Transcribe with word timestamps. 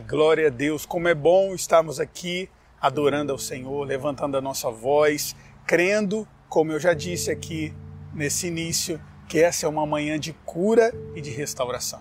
Glória 0.00 0.46
a 0.46 0.50
Deus. 0.50 0.86
Como 0.86 1.08
é 1.08 1.14
bom 1.14 1.54
estarmos 1.54 1.98
aqui 1.98 2.48
adorando 2.80 3.32
ao 3.32 3.38
Senhor, 3.38 3.84
levantando 3.84 4.36
a 4.36 4.40
nossa 4.40 4.70
voz, 4.70 5.34
crendo, 5.66 6.26
como 6.48 6.72
eu 6.72 6.78
já 6.78 6.94
disse 6.94 7.30
aqui 7.30 7.74
nesse 8.14 8.46
início, 8.46 9.00
que 9.28 9.42
essa 9.42 9.66
é 9.66 9.68
uma 9.68 9.84
manhã 9.84 10.18
de 10.18 10.32
cura 10.44 10.94
e 11.14 11.20
de 11.20 11.30
restauração. 11.30 12.00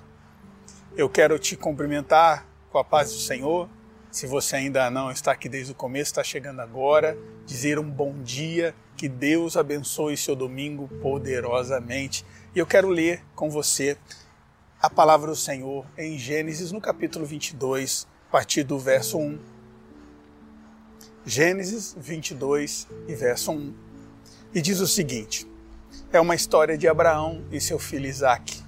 Eu 0.95 1.09
quero 1.09 1.39
te 1.39 1.55
cumprimentar 1.55 2.45
com 2.69 2.77
a 2.77 2.83
paz 2.83 3.11
do 3.11 3.19
Senhor. 3.19 3.67
Se 4.11 4.27
você 4.27 4.57
ainda 4.57 4.89
não 4.89 5.11
está 5.11 5.31
aqui 5.31 5.49
desde 5.49 5.71
o 5.71 5.75
começo, 5.75 6.11
está 6.11 6.23
chegando 6.23 6.59
agora, 6.59 7.17
dizer 7.45 7.79
um 7.79 7.89
bom 7.89 8.21
dia, 8.21 8.73
que 8.95 9.07
Deus 9.07 9.57
abençoe 9.57 10.17
seu 10.17 10.35
domingo 10.35 10.87
poderosamente. 11.01 12.25
E 12.55 12.59
eu 12.59 12.65
quero 12.65 12.89
ler 12.89 13.23
com 13.35 13.49
você 13.49 13.97
a 14.79 14.89
palavra 14.91 15.31
do 15.31 15.35
Senhor 15.35 15.85
em 15.97 16.19
Gênesis, 16.19 16.71
no 16.71 16.79
capítulo 16.79 17.25
22, 17.25 18.07
a 18.27 18.31
partir 18.31 18.63
do 18.63 18.77
verso 18.77 19.17
1. 19.17 19.39
Gênesis 21.25 21.95
22 21.97 22.87
e 23.07 23.15
verso 23.15 23.51
1. 23.51 23.73
E 24.53 24.61
diz 24.61 24.79
o 24.79 24.87
seguinte: 24.87 25.47
é 26.13 26.21
uma 26.21 26.35
história 26.35 26.77
de 26.77 26.87
Abraão 26.87 27.43
e 27.51 27.59
seu 27.59 27.79
filho 27.79 28.05
Isaac. 28.05 28.63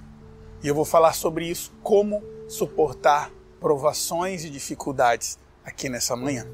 E 0.62 0.66
eu 0.66 0.74
vou 0.74 0.84
falar 0.84 1.12
sobre 1.12 1.46
isso, 1.46 1.72
como 1.80 2.22
suportar 2.48 3.30
provações 3.60 4.44
e 4.44 4.50
dificuldades 4.50 5.38
aqui 5.64 5.88
nessa 5.88 6.16
manhã. 6.16 6.44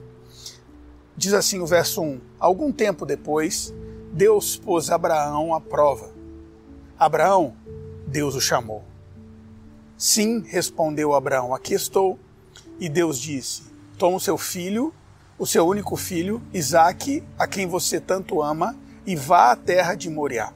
Diz 1.16 1.32
assim 1.32 1.60
o 1.60 1.66
verso 1.66 2.02
1: 2.02 2.20
Algum 2.38 2.70
tempo 2.70 3.06
depois, 3.06 3.72
Deus 4.12 4.58
pôs 4.58 4.90
Abraão 4.90 5.54
à 5.54 5.62
prova. 5.62 6.12
Abraão, 6.98 7.56
Deus 8.06 8.34
o 8.34 8.40
chamou. 8.40 8.84
Sim, 9.98 10.42
respondeu 10.46 11.14
Abraão, 11.14 11.54
aqui 11.54 11.72
estou. 11.72 12.18
E 12.78 12.86
Deus 12.86 13.18
disse: 13.18 13.62
Toma 13.96 14.18
o 14.18 14.20
seu 14.20 14.36
filho, 14.36 14.92
o 15.38 15.46
seu 15.46 15.66
único 15.66 15.96
filho, 15.96 16.42
Isaque, 16.52 17.22
a 17.38 17.46
quem 17.46 17.66
você 17.66 17.98
tanto 17.98 18.42
ama, 18.42 18.76
e 19.06 19.16
vá 19.16 19.52
à 19.52 19.56
terra 19.56 19.94
de 19.94 20.10
Moriá. 20.10 20.52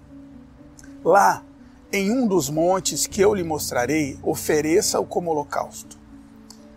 Lá, 1.02 1.42
em 1.90 2.10
um 2.10 2.26
dos 2.26 2.50
montes 2.50 3.06
que 3.06 3.22
eu 3.22 3.32
lhe 3.32 3.42
mostrarei, 3.42 4.18
ofereça-o 4.22 5.06
como 5.06 5.30
holocausto. 5.30 5.98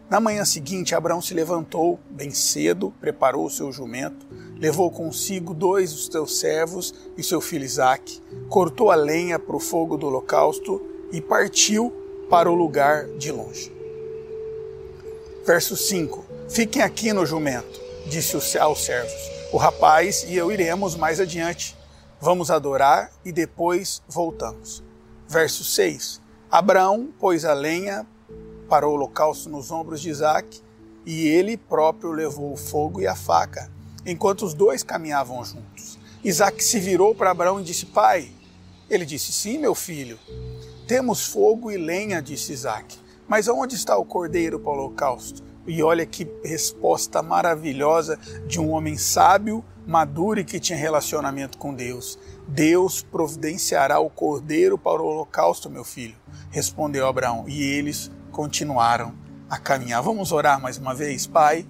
Na 0.10 0.22
manhã 0.22 0.46
seguinte, 0.46 0.96
Abraão 0.96 1.22
se 1.22 1.34
levantou 1.34 2.00
bem 2.10 2.32
cedo, 2.32 2.94
preparou 3.02 3.46
o 3.46 3.50
seu 3.50 3.74
jumento, 3.74 4.26
levou 4.56 4.90
consigo 4.90 5.54
dois 5.54 5.92
dos 5.92 6.06
seus 6.06 6.40
servos 6.40 6.94
e 7.18 7.24
seu 7.24 7.42
filho 7.42 7.66
Isaque, 7.66 8.22
cortou 8.48 8.90
a 8.90 8.96
lenha 8.96 9.38
para 9.38 9.56
o 9.56 9.60
fogo 9.60 9.98
do 9.98 10.08
holocausto 10.08 10.82
e 11.12 11.20
partiu 11.20 12.03
para 12.34 12.50
o 12.50 12.56
lugar 12.56 13.06
de 13.10 13.32
longe. 13.32 13.72
Verso 15.46 15.78
5: 15.78 16.26
Fiquem 16.50 16.82
aqui 16.82 17.14
no 17.14 17.28
jumento, 17.28 17.80
disse 18.08 18.58
aos 18.58 18.84
servos. 18.84 19.14
O 19.52 19.58
rapaz 19.58 20.24
e 20.28 20.36
eu 20.36 20.52
iremos 20.52 20.96
mais 20.96 21.20
adiante. 21.20 21.78
Vamos 22.20 22.50
adorar 22.50 23.12
e 23.24 23.32
depois 23.32 24.02
voltamos. 24.08 24.84
Verso 25.28 25.64
6: 25.64 26.20
Abraão 26.50 27.14
pôs 27.20 27.46
a 27.46 27.54
lenha 27.54 28.04
para 28.68 28.88
o 28.88 28.94
holocausto 28.94 29.48
nos 29.48 29.70
ombros 29.70 30.02
de 30.02 30.10
Isaac 30.10 30.60
e 31.06 31.28
ele 31.28 31.56
próprio 31.56 32.12
levou 32.12 32.52
o 32.52 32.58
fogo 32.58 33.00
e 33.00 33.06
a 33.06 33.14
faca, 33.14 33.70
enquanto 34.08 34.44
os 34.44 34.56
dois 34.56 34.82
caminhavam 34.82 35.46
juntos. 35.46 36.00
Isaac 36.24 36.64
se 36.64 36.80
virou 36.80 37.14
para 37.14 37.30
Abraão 37.30 37.60
e 37.60 37.64
disse: 37.64 37.86
Pai. 37.86 38.32
Ele 38.90 39.06
disse: 39.06 39.32
Sim, 39.32 39.60
meu 39.60 39.76
filho. 39.76 40.18
Temos 40.88 41.26
fogo 41.28 41.72
e 41.72 41.78
lenha, 41.78 42.22
disse 42.22 42.52
Isaac. 42.52 42.98
Mas 43.28 43.48
onde 43.48 43.76
está 43.76 43.98
o 43.98 44.06
cordeiro 44.06 44.60
para 44.60 44.72
o 44.72 44.76
holocausto? 44.76 45.42
E 45.66 45.82
olha 45.82 46.06
que 46.06 46.30
resposta 46.44 47.24
maravilhosa 47.24 48.20
de 48.46 48.60
um 48.60 48.72
homem 48.72 48.98
sábio, 48.98 49.64
maduro 49.88 50.42
e 50.42 50.44
que 50.44 50.60
tinha 50.60 50.78
relacionamento 50.78 51.58
com 51.58 51.74
Deus. 51.74 52.20
Deus 52.48 53.02
providenciará 53.02 54.00
o 54.00 54.10
cordeiro 54.10 54.78
para 54.78 55.02
o 55.02 55.06
holocausto, 55.06 55.70
meu 55.70 55.86
filho, 55.86 56.16
respondeu 56.50 57.08
Abraão. 57.08 57.46
E 57.48 57.64
eles 57.64 58.12
continuaram 58.32 59.14
a 59.50 59.58
caminhar. 59.58 60.02
Vamos 60.02 60.34
orar 60.34 60.62
mais 60.62 60.78
uma 60.78 60.94
vez, 60.94 61.26
Pai. 61.26 61.66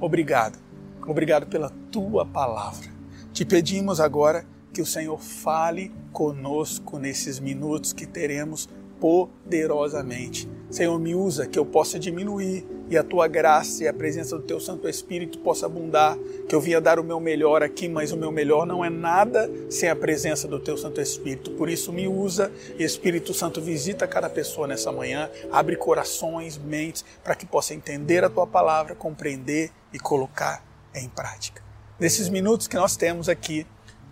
Obrigado. 0.00 0.58
Obrigado 1.04 1.46
pela 1.46 1.70
tua 1.90 2.24
palavra. 2.24 2.88
Te 3.32 3.44
pedimos 3.44 3.98
agora 3.98 4.46
que 4.74 4.82
o 4.82 4.86
Senhor 4.86 5.20
fale 5.20 5.92
conosco 6.12 6.98
nesses 6.98 7.38
minutos 7.38 7.92
que 7.92 8.06
teremos 8.06 8.68
poderosamente. 8.98 10.48
Senhor, 10.68 10.98
me 10.98 11.14
usa 11.14 11.46
que 11.46 11.58
eu 11.58 11.64
possa 11.64 11.96
diminuir 11.98 12.66
e 12.90 12.96
a 12.96 13.04
tua 13.04 13.28
graça 13.28 13.84
e 13.84 13.88
a 13.88 13.92
presença 13.92 14.36
do 14.36 14.42
teu 14.42 14.58
Santo 14.58 14.88
Espírito 14.88 15.38
possa 15.38 15.66
abundar. 15.66 16.18
Que 16.48 16.54
eu 16.54 16.60
vinha 16.60 16.80
dar 16.80 16.98
o 16.98 17.04
meu 17.04 17.20
melhor 17.20 17.62
aqui, 17.62 17.88
mas 17.88 18.10
o 18.10 18.16
meu 18.16 18.32
melhor 18.32 18.66
não 18.66 18.84
é 18.84 18.90
nada 18.90 19.48
sem 19.70 19.88
a 19.88 19.94
presença 19.94 20.48
do 20.48 20.58
teu 20.58 20.76
Santo 20.76 21.00
Espírito. 21.00 21.52
Por 21.52 21.68
isso, 21.68 21.92
me 21.92 22.08
usa 22.08 22.50
e 22.76 22.82
Espírito 22.82 23.32
Santo 23.32 23.60
visita 23.60 24.08
cada 24.08 24.28
pessoa 24.28 24.66
nessa 24.66 24.90
manhã, 24.90 25.30
abre 25.52 25.76
corações, 25.76 26.58
mentes, 26.58 27.04
para 27.22 27.36
que 27.36 27.46
possa 27.46 27.74
entender 27.74 28.24
a 28.24 28.30
tua 28.30 28.46
palavra, 28.46 28.96
compreender 28.96 29.70
e 29.92 30.00
colocar 30.00 30.64
em 30.94 31.08
prática. 31.08 31.62
Nesses 32.00 32.28
minutos 32.28 32.66
que 32.66 32.74
nós 32.74 32.96
temos 32.96 33.28
aqui, 33.28 33.64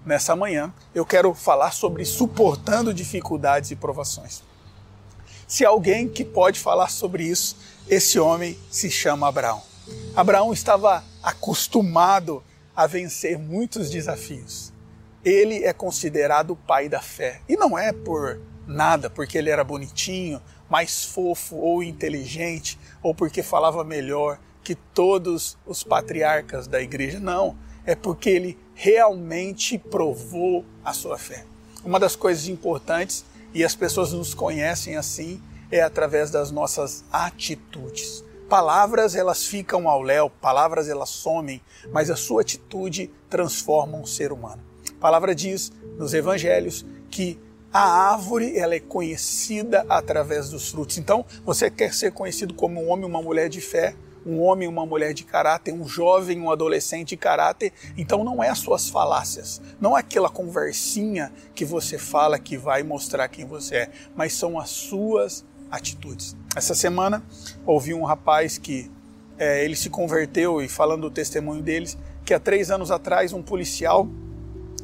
nessa 0.04 0.34
manhã, 0.34 0.72
eu 0.94 1.04
quero 1.04 1.32
falar 1.34 1.72
sobre 1.72 2.04
suportando 2.04 2.92
dificuldades 2.92 3.70
e 3.70 3.76
provações. 3.76 4.42
Se 5.46 5.64
alguém 5.64 6.08
que 6.08 6.24
pode 6.24 6.58
falar 6.58 6.88
sobre 6.88 7.24
isso, 7.24 7.56
esse 7.88 8.18
homem 8.18 8.58
se 8.70 8.90
chama 8.90 9.28
Abraão. 9.28 9.62
Abraão 10.14 10.52
estava 10.52 11.04
acostumado 11.22 12.42
a 12.74 12.86
vencer 12.86 13.38
muitos 13.38 13.90
desafios. 13.90 14.72
Ele 15.24 15.64
é 15.64 15.72
considerado 15.72 16.52
o 16.52 16.56
pai 16.56 16.88
da 16.88 17.00
fé. 17.00 17.40
E 17.48 17.56
não 17.56 17.78
é 17.78 17.92
por 17.92 18.40
nada, 18.66 19.10
porque 19.10 19.36
ele 19.36 19.50
era 19.50 19.62
bonitinho, 19.62 20.40
mais 20.70 21.04
fofo 21.04 21.56
ou 21.56 21.82
inteligente, 21.82 22.78
ou 23.02 23.14
porque 23.14 23.42
falava 23.42 23.84
melhor 23.84 24.38
que 24.64 24.74
todos 24.74 25.58
os 25.66 25.84
patriarcas 25.84 26.66
da 26.66 26.80
igreja. 26.80 27.20
Não, 27.20 27.56
é 27.84 27.94
porque 27.94 28.30
ele 28.30 28.58
realmente 28.82 29.78
provou 29.78 30.64
a 30.84 30.92
sua 30.92 31.16
fé. 31.16 31.44
Uma 31.84 32.00
das 32.00 32.16
coisas 32.16 32.48
importantes, 32.48 33.24
e 33.54 33.62
as 33.62 33.76
pessoas 33.76 34.12
nos 34.12 34.34
conhecem 34.34 34.96
assim, 34.96 35.40
é 35.70 35.80
através 35.80 36.32
das 36.32 36.50
nossas 36.50 37.04
atitudes. 37.12 38.24
Palavras 38.48 39.14
elas 39.14 39.46
ficam 39.46 39.88
ao 39.88 40.02
léu, 40.02 40.28
palavras 40.28 40.88
elas 40.88 41.10
somem, 41.10 41.62
mas 41.92 42.10
a 42.10 42.16
sua 42.16 42.40
atitude 42.40 43.08
transforma 43.30 43.96
um 43.96 44.04
ser 44.04 44.32
humano. 44.32 44.60
A 44.90 45.00
palavra 45.00 45.32
diz 45.32 45.70
nos 45.96 46.12
evangelhos 46.12 46.84
que 47.08 47.38
a 47.72 48.10
árvore 48.10 48.58
ela 48.58 48.74
é 48.74 48.80
conhecida 48.80 49.86
através 49.88 50.50
dos 50.50 50.72
frutos. 50.72 50.98
Então, 50.98 51.24
você 51.44 51.70
quer 51.70 51.94
ser 51.94 52.10
conhecido 52.10 52.52
como 52.52 52.82
um 52.82 52.90
homem, 52.90 53.06
uma 53.06 53.22
mulher 53.22 53.48
de 53.48 53.60
fé, 53.60 53.94
um 54.24 54.40
homem, 54.40 54.68
uma 54.68 54.86
mulher 54.86 55.12
de 55.12 55.24
caráter, 55.24 55.72
um 55.72 55.86
jovem, 55.86 56.40
um 56.40 56.50
adolescente 56.50 57.10
de 57.10 57.16
caráter. 57.16 57.72
Então 57.96 58.24
não 58.24 58.42
é 58.42 58.48
as 58.48 58.58
suas 58.58 58.88
falácias, 58.88 59.60
não 59.80 59.96
é 59.96 60.00
aquela 60.00 60.28
conversinha 60.28 61.32
que 61.54 61.64
você 61.64 61.98
fala 61.98 62.38
que 62.38 62.56
vai 62.56 62.82
mostrar 62.82 63.28
quem 63.28 63.44
você 63.44 63.76
é, 63.76 63.90
mas 64.14 64.34
são 64.34 64.58
as 64.58 64.70
suas 64.70 65.44
atitudes. 65.70 66.36
Essa 66.54 66.74
semana 66.74 67.22
ouvi 67.64 67.94
um 67.94 68.04
rapaz 68.04 68.58
que 68.58 68.90
é, 69.38 69.64
ele 69.64 69.74
se 69.74 69.88
converteu 69.88 70.62
e 70.62 70.68
falando 70.68 71.04
o 71.04 71.10
testemunho 71.10 71.62
deles, 71.62 71.96
que 72.24 72.34
há 72.34 72.38
três 72.38 72.70
anos 72.70 72.90
atrás 72.90 73.32
um 73.32 73.42
policial 73.42 74.06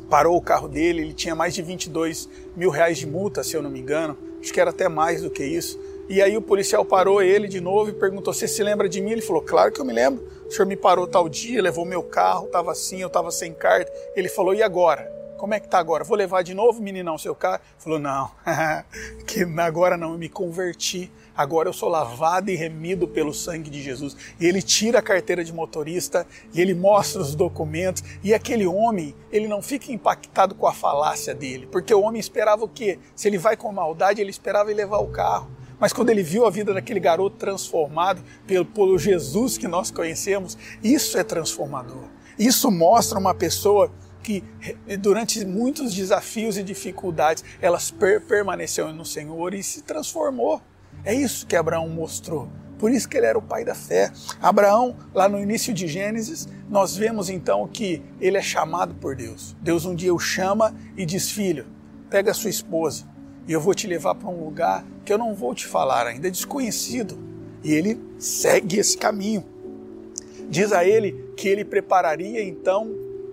parou 0.08 0.37
o 0.37 0.40
carro 0.40 0.69
dele, 0.69 1.02
ele 1.02 1.12
tinha 1.12 1.35
mais 1.35 1.55
de 1.55 1.62
22 1.62 2.29
mil 2.56 2.70
reais 2.70 2.99
de 2.99 3.06
multa, 3.06 3.44
se 3.44 3.55
eu 3.55 3.62
não 3.62 3.70
me 3.70 3.79
engano, 3.79 4.17
acho 4.40 4.52
que 4.52 4.61
era 4.61 4.70
até 4.70 4.88
mais 4.88 5.23
do 5.23 5.31
que 5.31 5.44
isso. 5.44 5.79
E 6.08 6.22
aí 6.22 6.37
o 6.38 6.43
policial 6.43 6.87
parou 6.87 7.20
ele 7.20 7.46
de 7.46 7.60
novo 7.60 7.90
e 7.90 7.93
perguntou: 7.93 8.32
Você 8.32 8.49
se 8.49 8.62
lembra 8.62 8.88
de 8.88 9.00
mim? 9.00 9.10
Ele 9.10 9.20
falou: 9.20 9.43
Claro 9.43 9.70
que 9.70 9.81
eu 9.81 9.84
me 9.84 9.93
lembro. 9.93 10.26
O 10.46 10.50
senhor 10.50 10.66
me 10.66 10.76
parou 10.76 11.06
tal 11.06 11.28
dia, 11.28 11.60
levou 11.60 11.84
meu 11.84 12.02
carro, 12.02 12.46
estava 12.46 12.72
assim, 12.72 13.02
eu 13.02 13.08
estava 13.08 13.31
sem 13.31 13.52
carta. 13.52 13.93
Ele 14.16 14.28
falou: 14.28 14.55
E 14.55 14.62
agora? 14.62 15.12
Como 15.37 15.55
é 15.55 15.60
que 15.60 15.69
tá 15.69 15.78
agora? 15.78 16.02
Vou 16.02 16.16
levar 16.16 16.43
de 16.43 16.55
novo, 16.55 16.82
meninão, 16.82 17.19
seu 17.19 17.34
carro? 17.34 17.56
Ele 17.56 17.82
falou: 17.84 17.99
Não, 17.99 18.31
que 19.26 19.43
agora 19.58 19.99
não, 19.99 20.12
eu 20.12 20.19
me 20.19 20.31
converti. 20.31 21.12
Agora 21.37 21.69
eu 21.69 21.72
sou 21.72 21.88
lavado 21.88 22.50
e 22.50 22.56
remido 22.56 23.06
pelo 23.06 23.32
sangue 23.32 23.70
de 23.70 23.81
Jesus. 23.81 24.16
E 24.40 24.46
ele 24.46 24.61
tira 24.61 24.99
a 24.99 25.02
carteira 25.02 25.44
de 25.44 25.52
motorista 25.52 26.26
e 26.52 26.61
ele 26.61 26.75
mostra 26.75 27.20
os 27.20 27.37
documentos. 27.37 28.02
E 28.25 28.34
aquele 28.34 28.66
homem, 28.66 29.14
ele 29.31 29.46
não 29.46 29.62
fica 29.62 29.93
impactado 29.93 30.56
com 30.56 30.66
a 30.66 30.72
falácia 30.72 31.32
dele, 31.32 31.69
porque 31.70 31.94
o 31.94 32.00
homem 32.00 32.19
esperava 32.19 32.64
o 32.64 32.69
quê? 32.69 32.99
Se 33.14 33.28
ele 33.28 33.38
vai 33.38 33.56
com 33.56 33.70
maldade, 33.70 34.20
ele 34.20 34.31
esperava 34.31 34.70
ele 34.70 34.81
levar 34.81 34.99
o 34.99 35.08
carro. 35.08 35.57
Mas 35.78 35.92
quando 35.92 36.10
ele 36.10 36.22
viu 36.22 36.44
a 36.46 36.50
vida 36.50 36.75
daquele 36.75 37.00
garoto 37.00 37.36
transformado 37.36 38.22
pelo, 38.46 38.64
pelo 38.64 38.98
Jesus 38.98 39.56
que 39.56 39.69
nós 39.69 39.90
conhecemos, 39.90 40.58
isso 40.82 41.16
é 41.16 41.25
transformador. 41.25 42.04
Isso 42.38 42.70
mostra 42.70 43.19
uma 43.19 43.34
pessoa 43.34 43.90
que 44.22 44.44
durante 45.00 45.44
muitos 45.44 45.94
desafios 45.94 46.58
e 46.58 46.62
dificuldades, 46.62 47.44
elas 47.62 47.90
per 47.90 48.20
permaneceu 48.20 48.92
no 48.92 49.04
Senhor 49.04 49.54
e 49.54 49.62
se 49.62 49.82
transformou. 49.82 50.60
É 51.04 51.14
isso 51.14 51.46
que 51.46 51.56
Abraão 51.56 51.88
mostrou 51.88 52.50
Por 52.78 52.92
isso 52.92 53.08
que 53.08 53.16
ele 53.16 53.26
era 53.26 53.38
o 53.38 53.42
pai 53.42 53.64
da 53.64 53.75
fé. 53.75 54.12
Abraão, 54.40 54.96
lá 55.12 55.28
no 55.28 55.40
início 55.40 55.75
de 55.75 55.88
Gênesis, 55.88 56.46
nós 56.69 56.96
vemos 56.96 57.28
então 57.28 57.66
que 57.66 58.02
ele 58.20 58.36
é 58.36 58.42
chamado 58.42 58.94
por 58.94 59.16
Deus. 59.16 59.56
Deus 59.60 59.84
um 59.84 59.94
dia 59.94 60.14
o 60.14 60.19
chama 60.19 60.75
e 60.96 61.04
diz: 61.04 61.30
Filho, 61.30 61.66
pega 62.08 62.30
a 62.30 62.34
sua 62.34 62.50
esposa 62.50 63.04
e 63.49 63.53
eu 63.53 63.61
vou 63.61 63.75
te 63.75 63.87
levar 63.87 64.15
para 64.15 64.29
um 64.29 64.45
lugar 64.45 64.87
que 65.06 65.12
eu 65.12 65.17
não 65.17 65.35
vou 65.35 65.55
te 65.55 65.67
falar 65.67 66.06
ainda, 66.06 66.29
é 66.29 66.31
desconhecido. 66.31 67.19
E 67.65 67.73
ele 67.73 67.99
segue 68.19 68.79
esse 68.79 68.97
caminho. 68.97 69.43
Diz 70.50 70.71
a 70.71 70.85
ele 70.85 71.33
que 71.35 71.49
ele 71.49 71.65
prepararia 71.65 72.45
então 72.45 72.87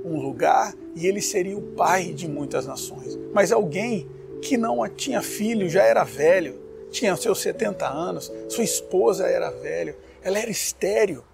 um 0.06 0.18
lugar 0.22 0.74
e 0.96 1.06
ele 1.06 1.22
seria 1.22 1.58
o 1.58 1.62
pai 1.62 2.14
de 2.14 2.30
muitas 2.30 2.66
nações. 2.66 3.20
Mas 3.34 3.52
alguém 3.52 4.10
que 4.42 4.56
não 4.56 4.88
tinha 4.88 5.22
filho, 5.22 5.70
já 5.70 5.84
era 5.84 6.04
velho, 6.06 6.62
tinha 6.92 7.16
seus 7.18 7.42
70 7.42 7.86
anos, 7.86 8.32
sua 8.48 8.64
esposa 8.64 9.28
era 9.28 9.50
velha, 9.50 9.98
ela 10.24 10.40
era 10.40 10.50
estéreo. 10.50 11.26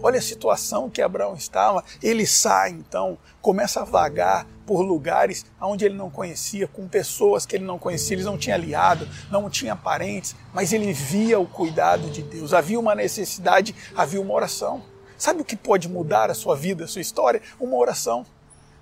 Olha 0.00 0.18
a 0.18 0.22
situação 0.22 0.88
que 0.88 1.02
Abraão 1.02 1.34
estava. 1.34 1.82
Ele 2.00 2.24
sai 2.24 2.70
então, 2.70 3.18
começa 3.40 3.80
a 3.80 3.84
vagar 3.84 4.46
por 4.68 4.82
lugares 4.82 5.46
onde 5.58 5.86
ele 5.86 5.94
não 5.94 6.10
conhecia, 6.10 6.68
com 6.68 6.86
pessoas 6.86 7.46
que 7.46 7.56
ele 7.56 7.64
não 7.64 7.78
conhecia, 7.78 8.14
ele 8.14 8.22
não 8.22 8.36
tinha 8.36 8.54
aliado, 8.54 9.08
não 9.30 9.48
tinha 9.48 9.74
parentes, 9.74 10.36
mas 10.52 10.74
ele 10.74 10.92
via 10.92 11.40
o 11.40 11.46
cuidado 11.46 12.10
de 12.10 12.20
Deus. 12.20 12.52
Havia 12.52 12.78
uma 12.78 12.94
necessidade, 12.94 13.74
havia 13.96 14.20
uma 14.20 14.34
oração. 14.34 14.82
Sabe 15.16 15.40
o 15.40 15.44
que 15.44 15.56
pode 15.56 15.88
mudar 15.88 16.30
a 16.30 16.34
sua 16.34 16.54
vida, 16.54 16.84
a 16.84 16.86
sua 16.86 17.00
história? 17.00 17.40
Uma 17.58 17.78
oração. 17.78 18.26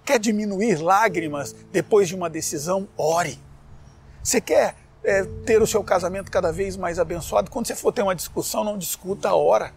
Quer 0.05 0.19
diminuir 0.19 0.83
lágrimas 0.83 1.55
depois 1.71 2.09
de 2.09 2.17
uma 2.17 2.29
decisão? 2.29 2.89
Ore. 2.97 3.39
Você 4.25 4.41
quer 4.41 4.75
é, 5.05 5.23
ter 5.45 5.63
o 5.63 5.69
seu 5.69 5.85
casamento 5.85 6.33
cada 6.33 6.51
vez 6.51 6.77
mais 6.77 6.99
abençoado? 6.99 7.49
Quando 7.49 7.69
você 7.69 7.77
for 7.77 7.93
ter 7.93 8.03
uma 8.03 8.15
discussão, 8.15 8.65
não 8.65 8.77
discuta 8.77 9.29
a 9.29 9.37
hora. 9.37 9.73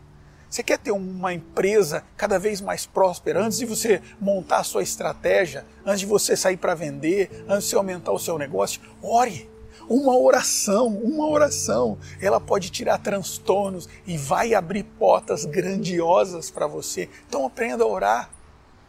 Você 0.50 0.64
quer 0.64 0.80
ter 0.80 0.92
uma 0.92 1.32
empresa 1.32 2.04
cada 2.18 2.40
vez 2.40 2.60
mais 2.60 2.86
próspera? 2.86 3.44
Antes 3.44 3.60
de 3.60 3.66
você 3.66 4.02
montar 4.20 4.58
a 4.58 4.64
sua 4.64 4.82
estratégia, 4.82 5.64
antes 5.86 6.00
de 6.00 6.06
você 6.08 6.36
sair 6.36 6.58
para 6.58 6.74
vender, 6.74 7.46
antes 7.48 7.66
de 7.66 7.70
você 7.70 7.76
aumentar 7.76 8.12
o 8.12 8.20
seu 8.20 8.38
negócio, 8.38 8.82
ore. 9.02 9.48
Uma 9.88 10.18
oração, 10.18 10.88
uma 10.88 11.28
oração, 11.28 11.98
ela 12.20 12.40
pode 12.40 12.70
tirar 12.70 12.98
transtornos 13.00 13.88
e 14.06 14.18
vai 14.18 14.54
abrir 14.54 14.84
portas 14.84 15.46
grandiosas 15.46 16.50
para 16.50 16.68
você. 16.68 17.10
Então 17.28 17.46
aprenda 17.46 17.84
a 17.84 17.88
orar. 17.88 18.30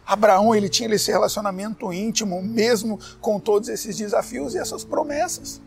Abraão 0.06 0.54
ele 0.54 0.68
tinha 0.68 0.92
esse 0.94 1.10
relacionamento 1.10 1.92
íntimo, 1.92 2.42
mesmo 2.42 2.98
com 3.20 3.38
todos 3.38 3.68
esses 3.68 3.96
desafios 3.96 4.54
e 4.54 4.58
essas 4.58 4.82
promessas. 4.82 5.60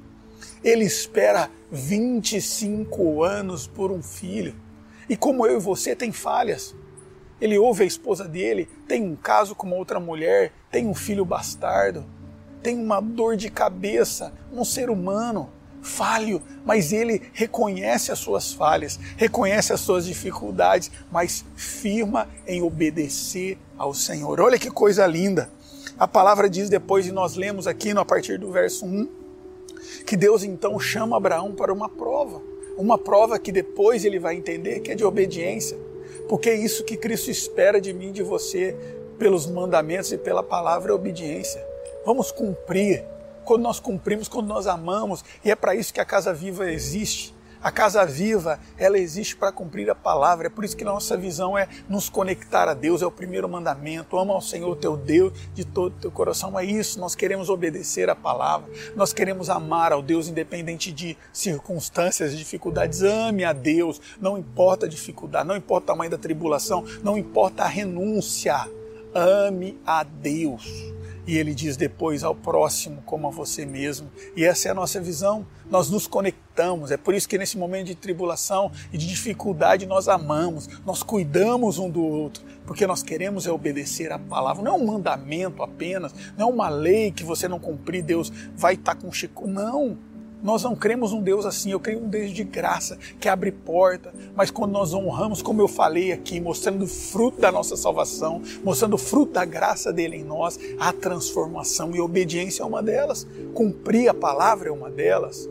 Ele 0.64 0.86
espera 0.86 1.50
25 1.72 3.24
anos 3.24 3.68
por 3.68 3.92
um 3.92 4.02
filho. 4.02 4.56
E 5.10 5.16
como 5.16 5.46
eu 5.46 5.58
e 5.58 5.62
você 5.62 5.96
tem 5.96 6.12
falhas. 6.12 6.76
Ele 7.42 7.58
ouve 7.58 7.84
a 7.84 7.88
esposa 7.88 8.26
dele, 8.26 8.70
tem 8.88 9.04
um 9.04 9.16
caso 9.16 9.54
com 9.54 9.68
uma 9.68 9.76
outra 9.76 10.00
mulher, 10.00 10.54
tem 10.72 10.88
um 10.88 10.94
filho 10.94 11.26
bastardo, 11.26 12.06
tem 12.62 12.78
uma 12.78 13.02
dor 13.02 13.36
de 13.36 13.50
cabeça, 13.50 14.34
um 14.52 14.64
ser 14.64 14.90
humano 14.90 15.50
falho, 15.84 16.42
mas 16.66 16.94
ele 16.94 17.22
reconhece 17.34 18.12
as 18.12 18.20
suas 18.20 18.54
falhas, 18.54 18.98
reconhece 19.18 19.74
as 19.74 19.82
suas 19.82 20.06
dificuldades, 20.06 20.90
mas 21.12 21.44
firma 21.56 22.30
em 22.48 22.62
obedecer 22.62 23.58
ao 23.78 23.94
Senhor. 23.94 24.40
Olha 24.40 24.58
que 24.58 24.72
coisa 24.72 25.06
linda. 25.06 25.52
A 26.00 26.08
palavra 26.08 26.50
diz 26.50 26.70
depois, 26.70 27.06
e 27.06 27.12
nós 27.12 27.36
lemos 27.36 27.68
aqui 27.68 27.92
a 27.92 28.06
partir 28.06 28.40
do 28.40 28.52
verso 28.52 28.86
1, 28.86 29.10
que 30.08 30.16
Deus 30.16 30.44
então 30.44 30.80
chama 30.80 31.18
Abraão 31.18 31.54
para 31.54 31.74
uma 31.74 31.90
prova. 31.90 32.42
Uma 32.78 32.98
prova 32.98 33.38
que 33.38 33.52
depois 33.52 34.04
ele 34.04 34.20
vai 34.20 34.36
entender 34.36 34.80
que 34.80 34.92
é 34.92 34.96
de 34.96 35.06
obediência. 35.06 35.78
Porque 36.28 36.50
é 36.50 36.56
isso 36.56 36.84
que 36.84 36.98
Cristo 36.98 37.30
espera 37.30 37.80
de 37.80 37.94
mim 37.94 38.12
de 38.12 38.24
você, 38.24 38.76
pelos 39.18 39.48
mandamentos 39.48 40.12
e 40.12 40.18
pela 40.18 40.44
palavra 40.44 40.94
obediência. 40.94 41.64
Vamos 42.06 42.32
cumprir 42.32 43.04
quando 43.46 43.62
nós 43.62 43.80
cumprimos, 43.80 44.28
quando 44.28 44.48
nós 44.48 44.68
amamos, 44.68 45.24
e 45.44 45.52
é 45.52 45.56
para 45.56 45.76
isso 45.76 45.94
que 45.94 46.00
a 46.00 46.06
Casa 46.06 46.34
Viva 46.34 46.72
existe. 46.72 47.34
A 47.64 47.72
Casa 47.72 48.06
Viva, 48.06 48.60
ela 48.78 48.98
existe 48.98 49.38
para 49.38 49.50
cumprir 49.50 49.90
a 49.90 49.96
palavra. 49.96 50.48
É 50.48 50.50
por 50.50 50.66
isso 50.66 50.76
que 50.76 50.84
nossa 50.84 51.16
visão 51.16 51.58
é 51.58 51.70
nos 51.88 52.10
conectar 52.10 52.68
a 52.68 52.74
Deus, 52.74 53.02
é 53.02 53.06
o 53.06 53.12
primeiro 53.12 53.48
mandamento. 53.48 54.20
Ama 54.20 54.34
ao 54.34 54.42
Senhor 54.42 54.76
teu 54.76 54.98
Deus 54.98 55.32
de 55.54 55.64
todo 55.64 55.94
o 55.94 56.00
teu 56.00 56.12
coração. 56.12 56.60
É 56.60 56.66
isso, 56.66 57.00
nós 57.00 57.16
queremos 57.16 57.48
obedecer 57.48 58.10
a 58.10 58.16
palavra. 58.16 58.70
Nós 58.98 59.14
queremos 59.14 59.50
amar 59.50 59.94
ao 59.94 60.02
Deus 60.02 60.28
independente 60.28 60.92
de 60.92 61.16
circunstâncias, 61.32 62.38
dificuldades. 62.38 63.02
Ame 63.02 63.46
a 63.46 63.54
Deus, 63.54 64.02
não 64.20 64.38
importa 64.38 64.86
a 64.86 64.90
dificuldade, 64.90 65.48
não 65.48 65.56
importa 65.56 65.86
o 65.86 65.88
tamanho 65.96 66.12
da 66.12 66.18
tribulação, 66.18 66.84
não 67.02 67.18
importa 67.18 67.64
a 67.64 67.68
renúncia. 67.68 68.70
Ame 69.16 69.80
a 69.86 70.04
Deus 70.04 70.94
e 71.26 71.38
ele 71.38 71.54
diz 71.54 71.78
depois 71.78 72.24
ao 72.24 72.36
próximo 72.36 73.02
como 73.06 73.28
a 73.28 73.32
você 73.32 73.66
mesmo. 73.66 74.10
E 74.36 74.44
essa 74.44 74.68
é 74.68 74.72
a 74.72 74.74
nossa 74.74 75.00
visão. 75.00 75.46
Nós 75.70 75.90
nos 75.90 76.08
conectamos. 76.08 76.92
É 76.92 76.98
por 76.98 77.14
isso 77.14 77.28
que 77.28 77.38
nesse 77.38 77.58
momento 77.58 77.88
de 77.88 77.96
tribulação 77.96 78.72
e 78.92 78.98
de 78.98 79.08
dificuldade 79.08 79.86
nós 79.86 80.08
amamos, 80.08 80.68
nós 80.86 81.02
cuidamos 81.02 81.80
um 81.80 81.90
do 81.90 82.04
outro, 82.04 82.44
porque 82.66 82.86
nós 82.86 83.02
queremos 83.02 83.48
é 83.48 83.52
obedecer 83.52 84.12
a 84.12 84.20
palavra. 84.20 84.64
Não 84.64 84.74
é 84.74 84.76
um 84.76 84.86
mandamento 84.86 85.64
apenas, 85.64 86.14
não 86.38 86.50
é 86.50 86.52
uma 86.52 86.70
lei 86.70 87.12
que 87.12 87.24
você 87.24 87.48
não 87.48 87.60
cumprir, 87.60 88.04
Deus 88.04 88.32
vai 88.56 88.74
estar 88.76 88.96
com 88.96 89.12
chico. 89.12 89.48
Não. 89.48 89.98
Nós 90.44 90.62
não 90.62 90.76
cremos 90.76 91.14
um 91.14 91.22
Deus 91.22 91.46
assim, 91.46 91.72
eu 91.72 91.80
creio 91.80 92.04
um 92.04 92.10
Deus 92.10 92.32
de 92.32 92.44
graça, 92.44 92.98
que 93.18 93.30
abre 93.30 93.50
porta, 93.50 94.14
mas 94.36 94.52
quando 94.52 94.74
nós 94.74 94.94
honramos, 94.94 95.42
como 95.42 95.62
eu 95.62 95.70
falei 95.70 96.12
aqui, 96.12 96.38
mostrando 96.42 96.84
o 96.84 96.88
fruto 96.88 97.40
da 97.40 97.50
nossa 97.50 97.78
salvação, 97.78 98.42
mostrando 98.62 98.96
o 98.96 98.98
fruto 98.98 99.32
da 99.32 99.46
graça 99.46 99.94
dele 99.94 100.18
em 100.18 100.24
nós, 100.26 100.60
a 100.78 100.92
transformação 100.92 101.96
e 101.96 101.98
a 101.98 102.04
obediência 102.04 102.62
é 102.62 102.66
uma 102.66 102.84
delas, 102.84 103.26
cumprir 103.54 104.10
a 104.10 104.14
palavra 104.14 104.68
é 104.68 104.72
uma 104.72 104.92
delas, 104.92 105.48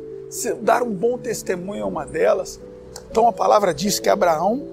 dar 0.60 0.82
um 0.82 0.92
bom 0.92 1.16
testemunho 1.16 1.80
é 1.80 1.86
uma 1.86 2.04
delas. 2.04 2.60
Então 3.10 3.26
a 3.26 3.32
palavra 3.32 3.72
diz 3.72 3.98
que 3.98 4.10
Abraão, 4.10 4.68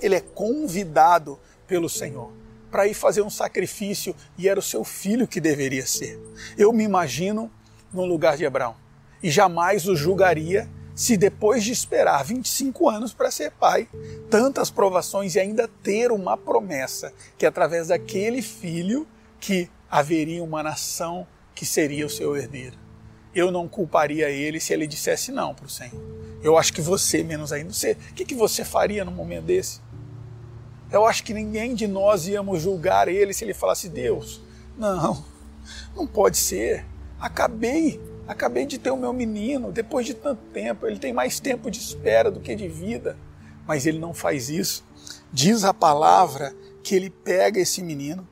ele 0.00 0.14
é 0.14 0.20
convidado 0.20 1.36
pelo 1.66 1.88
Senhor 1.88 2.30
para 2.70 2.86
ir 2.86 2.94
fazer 2.94 3.22
um 3.22 3.30
sacrifício 3.30 4.14
e 4.36 4.48
era 4.48 4.60
o 4.60 4.62
seu 4.62 4.84
filho 4.84 5.26
que 5.26 5.40
deveria 5.40 5.84
ser. 5.84 6.16
Eu 6.56 6.72
me 6.72 6.84
imagino 6.84 7.50
no 7.92 8.04
lugar 8.04 8.36
de 8.36 8.46
Abraão 8.46 8.76
e 9.22 9.30
jamais 9.30 9.86
o 9.86 9.96
julgaria 9.96 10.68
se 10.94 11.16
depois 11.16 11.62
de 11.62 11.70
esperar 11.70 12.24
25 12.24 12.88
anos 12.88 13.12
para 13.12 13.30
ser 13.30 13.52
pai, 13.52 13.88
tantas 14.28 14.68
provações 14.68 15.36
e 15.36 15.38
ainda 15.38 15.68
ter 15.80 16.10
uma 16.10 16.36
promessa 16.36 17.12
que 17.38 17.46
através 17.46 17.86
daquele 17.86 18.42
filho 18.42 19.06
que 19.38 19.70
haveria 19.88 20.42
uma 20.42 20.60
nação 20.60 21.24
que 21.54 21.64
seria 21.64 22.04
o 22.04 22.10
seu 22.10 22.36
herdeiro. 22.36 22.76
Eu 23.32 23.52
não 23.52 23.68
culparia 23.68 24.28
ele 24.28 24.58
se 24.58 24.72
ele 24.72 24.88
dissesse 24.88 25.30
não 25.30 25.54
para 25.54 25.66
o 25.66 25.70
Senhor. 25.70 26.02
Eu 26.42 26.58
acho 26.58 26.72
que 26.72 26.80
você, 26.80 27.22
menos 27.22 27.52
ainda, 27.52 27.72
você, 27.72 27.92
o 27.92 28.14
que, 28.14 28.24
que 28.24 28.34
você 28.34 28.64
faria 28.64 29.04
num 29.04 29.12
momento 29.12 29.44
desse? 29.44 29.80
Eu 30.90 31.06
acho 31.06 31.22
que 31.22 31.32
ninguém 31.32 31.76
de 31.76 31.86
nós 31.86 32.26
íamos 32.26 32.62
julgar 32.62 33.06
ele 33.06 33.32
se 33.32 33.44
ele 33.44 33.54
falasse, 33.54 33.88
Deus, 33.88 34.40
não, 34.76 35.24
não 35.94 36.08
pode 36.08 36.38
ser. 36.38 36.84
Acabei 37.20 38.00
Acabei 38.28 38.66
de 38.66 38.78
ter 38.78 38.90
o 38.90 38.96
meu 38.96 39.12
menino 39.12 39.72
depois 39.72 40.06
de 40.06 40.14
tanto 40.14 40.42
tempo. 40.52 40.86
Ele 40.86 40.98
tem 40.98 41.12
mais 41.12 41.40
tempo 41.40 41.70
de 41.70 41.78
espera 41.78 42.30
do 42.30 42.38
que 42.38 42.54
de 42.54 42.68
vida. 42.68 43.16
Mas 43.66 43.86
ele 43.86 43.98
não 43.98 44.14
faz 44.14 44.50
isso. 44.50 44.84
Diz 45.32 45.64
a 45.64 45.74
palavra 45.74 46.54
que 46.82 46.94
ele 46.94 47.10
pega 47.10 47.58
esse 47.58 47.82
menino. 47.82 48.28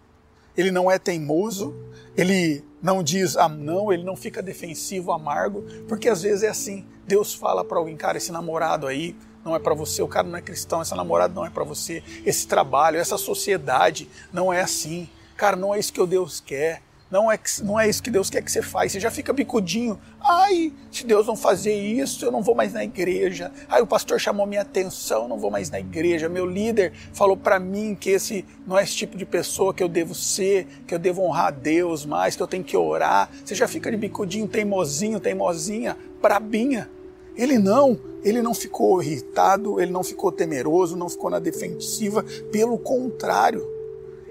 Ele 0.56 0.70
não 0.70 0.90
é 0.90 0.98
teimoso. 0.98 1.74
Ele 2.16 2.62
não 2.82 3.02
diz 3.02 3.36
ah, 3.36 3.48
não, 3.48 3.92
ele 3.92 4.04
não 4.04 4.14
fica 4.14 4.42
defensivo, 4.42 5.10
amargo, 5.10 5.64
porque 5.88 6.08
às 6.08 6.22
vezes 6.22 6.44
é 6.44 6.48
assim. 6.48 6.86
Deus 7.06 7.34
fala 7.34 7.64
para 7.64 7.78
alguém, 7.78 7.96
cara, 7.96 8.16
esse 8.16 8.30
namorado 8.30 8.86
aí 8.86 9.16
não 9.44 9.54
é 9.54 9.58
para 9.58 9.74
você, 9.74 10.02
o 10.02 10.08
cara 10.08 10.26
não 10.26 10.38
é 10.38 10.42
cristão, 10.42 10.80
essa 10.80 10.94
namorada 10.94 11.34
não 11.34 11.44
é 11.44 11.50
para 11.50 11.64
você, 11.64 12.02
esse 12.24 12.46
trabalho, 12.46 12.98
essa 12.98 13.18
sociedade 13.18 14.08
não 14.32 14.52
é 14.52 14.60
assim. 14.60 15.08
Cara, 15.36 15.56
não 15.56 15.74
é 15.74 15.78
isso 15.78 15.92
que 15.92 16.00
o 16.00 16.06
Deus 16.06 16.40
quer. 16.40 16.82
Não 17.08 17.30
é, 17.30 17.38
não 17.62 17.78
é 17.78 17.88
isso 17.88 18.02
que 18.02 18.10
Deus 18.10 18.28
quer 18.28 18.42
que 18.42 18.50
você 18.50 18.60
faça. 18.60 18.88
Você 18.88 19.00
já 19.00 19.12
fica 19.12 19.32
bicudinho. 19.32 19.98
Ai, 20.20 20.72
se 20.90 21.06
Deus 21.06 21.26
não 21.26 21.36
fazer 21.36 21.74
isso, 21.74 22.24
eu 22.24 22.32
não 22.32 22.42
vou 22.42 22.54
mais 22.54 22.72
na 22.72 22.82
igreja. 22.82 23.52
Ai, 23.68 23.80
o 23.80 23.86
pastor 23.86 24.18
chamou 24.18 24.44
minha 24.44 24.62
atenção, 24.62 25.28
não 25.28 25.38
vou 25.38 25.48
mais 25.48 25.70
na 25.70 25.78
igreja. 25.78 26.28
Meu 26.28 26.44
líder 26.44 26.92
falou 27.12 27.36
para 27.36 27.60
mim 27.60 27.94
que 27.94 28.10
esse 28.10 28.44
não 28.66 28.76
é 28.76 28.82
esse 28.82 28.96
tipo 28.96 29.16
de 29.16 29.24
pessoa 29.24 29.72
que 29.72 29.82
eu 29.82 29.88
devo 29.88 30.16
ser, 30.16 30.66
que 30.84 30.94
eu 30.94 30.98
devo 30.98 31.22
honrar 31.22 31.46
a 31.46 31.50
Deus 31.50 32.04
mais, 32.04 32.34
que 32.34 32.42
eu 32.42 32.48
tenho 32.48 32.64
que 32.64 32.76
orar. 32.76 33.30
Você 33.44 33.54
já 33.54 33.68
fica 33.68 33.88
de 33.88 33.96
bicudinho, 33.96 34.48
teimosinho, 34.48 35.20
teimosinha, 35.20 35.96
brabinha. 36.20 36.90
Ele 37.36 37.56
não, 37.56 38.00
ele 38.24 38.42
não 38.42 38.54
ficou 38.54 39.00
irritado, 39.00 39.80
ele 39.80 39.92
não 39.92 40.02
ficou 40.02 40.32
temeroso, 40.32 40.96
não 40.96 41.08
ficou 41.08 41.30
na 41.30 41.38
defensiva, 41.38 42.24
pelo 42.50 42.78
contrário 42.78 43.75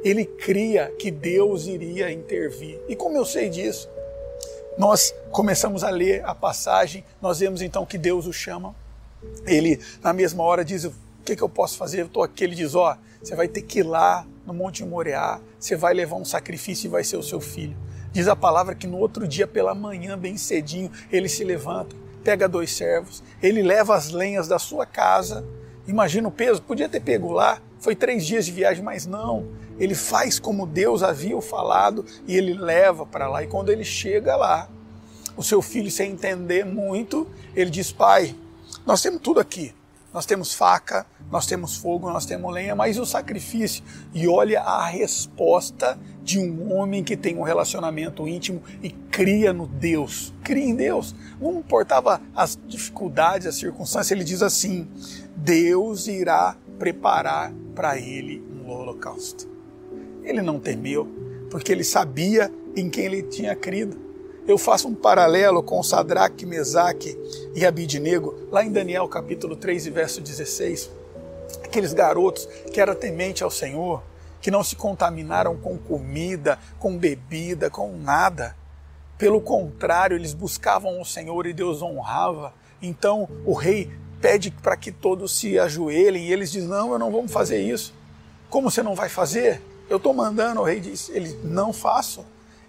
ele 0.06 0.24
cria 0.24 0.94
que 1.00 1.10
Deus 1.10 1.66
iria 1.66 2.12
intervir. 2.12 2.80
E 2.88 2.96
como 2.96 3.18
eu 3.18 3.26
sei 3.26 3.50
disso? 3.50 3.90
Nós 4.78 5.16
começamos 5.32 5.84
a 5.84 5.90
ler 5.90 6.24
a 6.24 6.36
passagem, 6.36 7.04
nós 7.20 7.40
vemos 7.40 7.60
então 7.60 7.88
que 7.88 7.98
Deus 7.98 8.28
o 8.28 8.32
chama. 8.32 8.76
ele 9.48 9.80
na 10.04 10.14
mesma 10.14 10.44
hora 10.44 10.64
diz: 10.64 10.84
O 10.84 10.94
que, 11.26 11.36
que 11.36 11.42
eu 11.42 11.50
posso 11.50 11.76
fazer? 11.76 12.02
Eu 12.02 12.06
estou 12.06 12.22
aqui. 12.22 12.44
Ele 12.44 12.54
diz: 12.54 12.76
Ó, 12.76 12.94
oh, 12.94 12.98
você 13.20 13.36
vai 13.36 13.48
ter 13.48 13.64
que 13.64 13.80
ir 13.80 13.84
lá 13.84 14.28
no 14.46 14.54
Monte 14.54 14.86
Moriá, 14.86 15.40
você 15.60 15.76
vai 15.76 15.96
levar 15.96 16.18
um 16.18 16.26
sacrifício 16.26 16.86
e 16.86 16.90
vai 16.90 17.04
ser 17.04 17.18
o 17.18 17.24
seu 17.24 17.42
filho. 17.42 17.76
Diz 18.12 18.28
a 18.28 18.36
palavra 18.36 18.76
que 18.76 18.86
no 18.86 19.00
outro 19.00 19.28
dia, 19.28 19.48
pela 19.48 19.74
manhã, 19.74 20.16
bem 20.16 20.38
cedinho, 20.38 20.92
ele 21.12 21.28
se 21.28 21.44
levanta, 21.44 21.96
pega 22.24 22.48
dois 22.48 22.72
servos, 22.72 23.24
ele 23.42 23.64
leva 23.64 23.96
as 23.96 24.12
lenhas 24.12 24.48
da 24.48 24.60
sua 24.60 24.86
casa. 24.86 25.44
Imagina 25.88 26.28
o 26.28 26.32
peso, 26.32 26.62
podia 26.62 26.88
ter 26.88 27.00
pego 27.00 27.32
lá, 27.32 27.60
foi 27.86 27.96
três 27.96 28.26
dias 28.26 28.48
de 28.48 28.52
viagem, 28.52 28.84
mas 28.84 29.06
não. 29.06 29.48
Ele 29.78 29.94
faz 29.94 30.40
como 30.40 30.66
Deus 30.66 31.04
havia 31.04 31.40
falado 31.40 32.04
e 32.28 32.36
ele 32.36 32.56
leva 32.56 33.06
para 33.06 33.30
lá. 33.30 33.44
E 33.44 33.48
quando 33.48 33.70
ele 33.70 33.84
chega 33.84 34.36
lá, 34.36 34.68
o 35.38 35.44
seu 35.44 35.62
filho, 35.62 35.92
sem 35.92 36.14
entender 36.14 36.66
muito, 36.66 37.28
ele 37.56 37.70
diz: 37.70 37.92
Pai, 37.92 38.36
nós 38.88 39.04
temos 39.04 39.22
tudo 39.22 39.40
aqui. 39.40 39.72
Nós 40.12 40.26
temos 40.26 40.54
faca, 40.54 41.06
nós 41.30 41.46
temos 41.46 41.76
fogo, 41.76 42.10
nós 42.10 42.26
temos 42.26 42.52
lenha, 42.54 42.74
mas 42.74 42.98
o 42.98 43.06
sacrifício? 43.06 43.84
E 44.14 44.30
olha 44.30 44.62
a 44.62 44.86
resposta 44.88 46.00
de 46.24 46.40
um 46.40 46.74
homem 46.74 47.04
que 47.04 47.18
tem 47.18 47.38
um 47.38 47.44
relacionamento 47.44 48.26
íntimo 48.26 48.64
e 48.82 48.90
cria 48.90 49.52
no 49.52 49.68
Deus. 49.68 50.34
Cria 50.42 50.64
em 50.64 50.74
Deus. 50.74 51.14
Não 51.40 51.60
importava 51.60 52.22
as 52.34 52.58
dificuldades, 52.66 53.46
as 53.46 53.56
circunstâncias, 53.56 54.10
ele 54.10 54.24
diz 54.24 54.42
assim: 54.42 54.88
Deus 55.36 56.08
irá 56.08 56.56
preparar 56.78 57.54
para 57.74 57.98
ele 57.98 58.44
um 58.52 58.70
holocausto. 58.70 59.48
Ele 60.24 60.42
não 60.42 60.60
temeu, 60.60 61.08
porque 61.50 61.72
ele 61.72 61.84
sabia 61.84 62.52
em 62.76 62.90
quem 62.90 63.06
ele 63.06 63.24
tinha 63.24 63.56
crido. 63.56 64.06
Eu 64.48 64.58
faço 64.58 64.88
um 64.88 64.94
paralelo 64.94 65.64
com 65.64 65.82
Sadraque, 65.82 66.46
Mesaque 66.46 67.18
e 67.56 67.66
Abidinego, 67.66 68.48
lá 68.52 68.64
em 68.64 68.72
Daniel 68.72 69.08
capítulo 69.08 69.56
3 69.56 69.88
e 69.88 69.90
verso 69.90 70.22
16. 70.22 70.92
Aqueles 71.64 71.94
garotos 71.94 72.48
que 72.72 72.80
eram 72.80 72.94
temente 72.94 73.44
ao 73.44 73.50
Senhor, 73.50 74.04
que 74.40 74.52
não 74.52 74.64
se 74.64 74.76
contaminaram 74.76 75.58
com 75.58 75.78
comida, 75.78 76.60
com 76.78 76.96
bebida, 76.96 77.70
com 77.70 77.98
nada. 77.98 78.56
Pelo 79.18 79.42
contrário, 79.42 80.16
eles 80.16 80.34
buscavam 80.34 81.02
o 81.02 81.06
Senhor 81.06 81.48
e 81.48 81.54
Deus 81.54 81.82
honrava. 81.82 82.54
Então 82.82 83.28
o 83.46 83.54
rei 83.54 83.90
pede 84.22 84.52
para 84.52 84.76
que 84.78 84.92
todos 84.92 85.38
se 85.38 85.58
ajoelhem 85.60 86.26
e 86.26 86.34
eles 86.34 86.52
dizem: 86.52 86.70
Não, 86.70 86.92
eu 86.92 87.00
não 87.00 87.12
vou 87.12 87.28
fazer 87.28 87.62
isso. 87.62 87.94
Como 88.50 88.70
você 88.70 88.82
não 88.82 88.96
vai 88.96 89.10
fazer? 89.10 89.62
Eu 89.90 89.98
estou 89.98 90.14
mandando. 90.14 90.62
O 90.62 90.64
rei 90.64 90.80
diz: 90.80 91.10
Ele 91.10 91.38
não 91.44 91.72
faço 91.74 92.26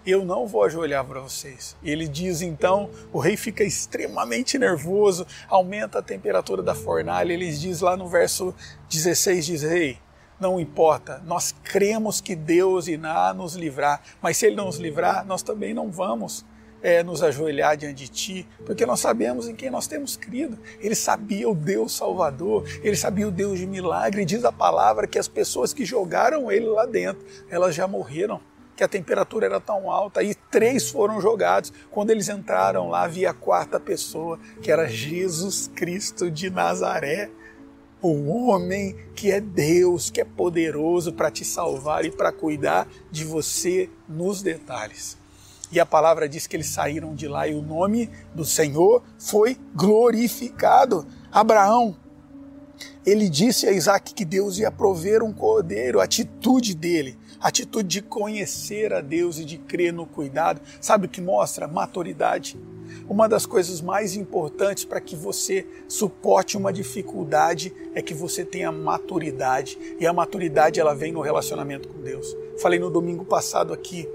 eu 0.07 0.23
não 0.23 0.47
vou 0.47 0.63
ajoelhar 0.63 1.03
para 1.03 1.19
vocês. 1.19 1.75
Ele 1.83 2.07
diz 2.07 2.41
então, 2.41 2.89
o 3.11 3.19
rei 3.19 3.35
fica 3.35 3.61
extremamente 3.61 4.57
nervoso, 4.57 5.27
aumenta 5.49 5.99
a 5.99 6.01
temperatura 6.01 6.63
da 6.63 6.73
fornalha. 6.73 7.33
Ele 7.33 7.51
diz 7.51 7.81
lá 7.81 7.97
no 7.97 8.07
verso 8.07 8.55
16, 8.89 9.45
diz, 9.45 9.61
rei, 9.63 9.99
não 10.39 10.59
importa, 10.59 11.21
nós 11.25 11.53
cremos 11.63 12.21
que 12.21 12.35
Deus 12.35 12.87
irá 12.87 13.33
nos 13.33 13.55
livrar, 13.55 14.01
mas 14.21 14.37
se 14.37 14.45
Ele 14.45 14.55
não 14.55 14.65
nos 14.65 14.77
livrar, 14.77 15.25
nós 15.25 15.41
também 15.41 15.73
não 15.73 15.91
vamos 15.91 16.45
é, 16.81 17.03
nos 17.03 17.23
ajoelhar 17.23 17.77
diante 17.77 18.03
de 18.03 18.07
Ti, 18.09 18.47
porque 18.65 18.85
nós 18.85 18.99
sabemos 18.99 19.47
em 19.47 19.55
quem 19.55 19.69
nós 19.69 19.87
temos 19.87 20.15
crido. 20.15 20.57
Ele 20.79 20.95
sabia 20.95 21.49
o 21.49 21.55
Deus 21.55 21.95
Salvador, 21.95 22.63
Ele 22.83 22.95
sabia 22.95 23.27
o 23.27 23.31
Deus 23.31 23.59
de 23.59 23.65
milagre, 23.65 24.21
e 24.21 24.25
diz 24.25 24.43
a 24.45 24.51
palavra 24.51 25.07
que 25.07 25.19
as 25.19 25.27
pessoas 25.27 25.73
que 25.73 25.85
jogaram 25.85 26.51
Ele 26.51 26.67
lá 26.67 26.85
dentro, 26.85 27.25
elas 27.49 27.75
já 27.75 27.87
morreram 27.87 28.39
que 28.75 28.83
a 28.83 28.87
temperatura 28.87 29.47
era 29.47 29.59
tão 29.59 29.89
alta, 29.89 30.21
e 30.21 30.35
três 30.35 30.89
foram 30.89 31.19
jogados. 31.19 31.73
Quando 31.89 32.11
eles 32.11 32.29
entraram 32.29 32.89
lá, 32.89 33.05
havia 33.05 33.31
a 33.31 33.33
quarta 33.33 33.79
pessoa, 33.79 34.39
que 34.61 34.71
era 34.71 34.87
Jesus 34.87 35.67
Cristo 35.73 36.29
de 36.29 36.51
Nazaré, 36.51 37.31
o 37.99 38.29
homem 38.29 38.95
que 39.15 39.31
é 39.31 39.41
Deus, 39.41 40.11
que 40.11 40.21
é 40.21 40.23
poderoso 40.23 41.11
para 41.11 41.31
te 41.31 41.43
salvar 41.43 42.05
e 42.05 42.11
para 42.11 42.31
cuidar 42.31 42.87
de 43.11 43.25
você 43.25 43.89
nos 44.07 44.43
detalhes. 44.43 45.17
E 45.71 45.79
a 45.79 45.85
palavra 45.85 46.29
diz 46.29 46.47
que 46.47 46.55
eles 46.55 46.67
saíram 46.67 47.13
de 47.13 47.27
lá 47.27 47.47
e 47.47 47.53
o 47.53 47.61
nome 47.61 48.09
do 48.33 48.45
Senhor 48.45 49.03
foi 49.17 49.57
glorificado. 49.75 51.05
Abraão, 51.31 51.95
ele 53.05 53.29
disse 53.29 53.67
a 53.67 53.71
Isaac 53.71 54.13
que 54.13 54.23
Deus 54.23 54.57
ia 54.57 54.71
prover 54.71 55.23
um 55.23 55.33
cordeiro, 55.33 55.99
a 55.99 56.03
atitude 56.03 56.73
dele 56.73 57.17
atitude 57.39 57.87
de 57.87 58.01
conhecer 58.01 58.93
a 58.93 59.01
Deus 59.01 59.39
e 59.39 59.45
de 59.45 59.57
crer 59.57 59.93
no 59.93 60.05
cuidado, 60.05 60.61
sabe 60.81 61.05
o 61.05 61.09
que 61.09 61.21
mostra? 61.21 61.67
Maturidade. 61.67 62.59
Uma 63.07 63.27
das 63.27 63.45
coisas 63.45 63.81
mais 63.81 64.15
importantes 64.15 64.85
para 64.85 65.01
que 65.01 65.15
você 65.15 65.67
suporte 65.87 66.57
uma 66.57 66.71
dificuldade 66.71 67.73
é 67.93 68.01
que 68.01 68.13
você 68.13 68.45
tenha 68.45 68.71
maturidade. 68.71 69.77
E 69.99 70.05
a 70.05 70.13
maturidade 70.13 70.79
ela 70.79 70.95
vem 70.95 71.11
no 71.11 71.21
relacionamento 71.21 71.87
com 71.87 72.01
Deus. 72.01 72.35
Falei 72.61 72.79
no 72.79 72.89
domingo 72.89 73.25
passado 73.25 73.73
aqui 73.73 74.07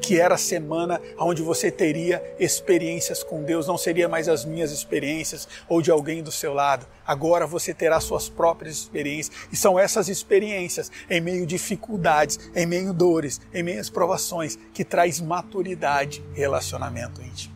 que 0.00 0.20
era 0.20 0.34
a 0.34 0.38
semana 0.38 1.00
onde 1.18 1.42
você 1.42 1.70
teria 1.70 2.22
experiências 2.38 3.22
com 3.22 3.42
Deus, 3.42 3.66
não 3.66 3.78
seria 3.78 4.08
mais 4.08 4.28
as 4.28 4.44
minhas 4.44 4.70
experiências 4.70 5.48
ou 5.68 5.82
de 5.82 5.90
alguém 5.90 6.22
do 6.22 6.32
seu 6.32 6.54
lado. 6.54 6.86
Agora 7.06 7.46
você 7.46 7.72
terá 7.74 8.00
suas 8.00 8.28
próprias 8.28 8.76
experiências, 8.76 9.36
e 9.52 9.56
são 9.56 9.78
essas 9.78 10.08
experiências, 10.08 10.90
em 11.08 11.20
meio 11.20 11.46
dificuldades, 11.46 12.38
em 12.54 12.66
meio 12.66 12.92
dores, 12.92 13.40
em 13.52 13.62
meio 13.62 13.80
às 13.80 13.90
provações, 13.90 14.58
que 14.72 14.84
traz 14.84 15.20
maturidade 15.20 16.22
e 16.34 16.38
relacionamento 16.38 17.22
íntimo. 17.22 17.54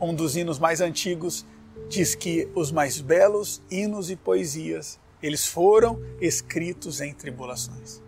Um 0.00 0.14
dos 0.14 0.36
hinos 0.36 0.58
mais 0.58 0.80
antigos 0.80 1.46
diz 1.88 2.14
que 2.14 2.48
os 2.54 2.70
mais 2.72 3.00
belos 3.00 3.62
hinos 3.70 4.10
e 4.10 4.16
poesias, 4.16 4.98
eles 5.22 5.46
foram 5.46 6.00
escritos 6.20 7.00
em 7.00 7.12
tribulações 7.12 8.02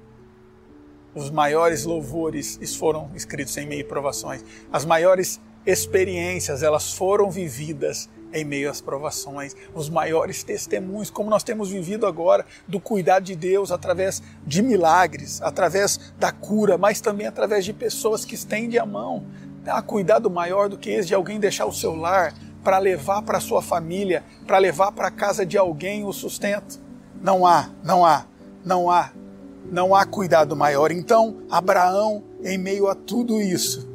os 1.15 1.31
maiores 1.31 1.85
louvores 1.85 2.59
foram 2.77 3.11
escritos 3.15 3.57
em 3.57 3.67
meio 3.67 3.85
a 3.85 3.89
provações. 3.89 4.45
As 4.73 4.85
maiores 4.85 5.41
experiências, 5.65 6.63
elas 6.63 6.93
foram 6.93 7.31
vividas 7.31 8.09
em 8.33 8.45
meio 8.45 8.69
às 8.69 8.81
provações. 8.81 9.55
Os 9.73 9.89
maiores 9.89 10.43
testemunhos, 10.43 11.11
como 11.11 11.31
nós 11.31 11.45
temos 11.45 11.71
vivido 11.71 12.07
agora, 12.07 12.45
do 12.67 12.81
cuidado 12.81 13.25
de 13.25 13.37
Deus 13.37 13.71
através 13.71 14.23
de 14.45 14.61
milagres, 14.61 15.41
através 15.41 16.13
da 16.19 16.33
cura, 16.33 16.77
mas 16.77 17.01
também 17.01 17.27
através 17.27 17.65
de 17.65 17.73
pessoas 17.73 18.25
que 18.25 18.35
estendem 18.35 18.79
a 18.79 18.85
mão. 18.85 19.25
Há 19.67 19.81
cuidado 19.81 20.29
maior 20.29 20.69
do 20.69 20.77
que 20.77 20.91
esse 20.91 21.09
de 21.09 21.15
alguém 21.15 21.39
deixar 21.39 21.65
o 21.65 21.73
seu 21.73 21.95
lar 21.95 22.35
para 22.63 22.79
levar 22.79 23.23
para 23.23 23.41
sua 23.41 23.63
família, 23.63 24.25
para 24.47 24.59
levar 24.59 24.93
para 24.93 25.09
a 25.09 25.13
casa 25.13 25.47
de 25.47 25.57
alguém 25.57 26.05
o 26.05 26.13
sustento. 26.13 26.81
Não 27.23 27.47
há, 27.47 27.71
não 27.83 28.05
há, 28.05 28.27
não 28.65 28.91
há 28.91 29.11
não 29.71 29.95
há 29.95 30.05
cuidado 30.05 30.55
maior. 30.57 30.91
Então, 30.91 31.43
Abraão, 31.51 32.23
em 32.43 32.59
meio 32.59 32.89
a 32.89 32.95
tudo 32.95 33.41
isso, 33.41 33.89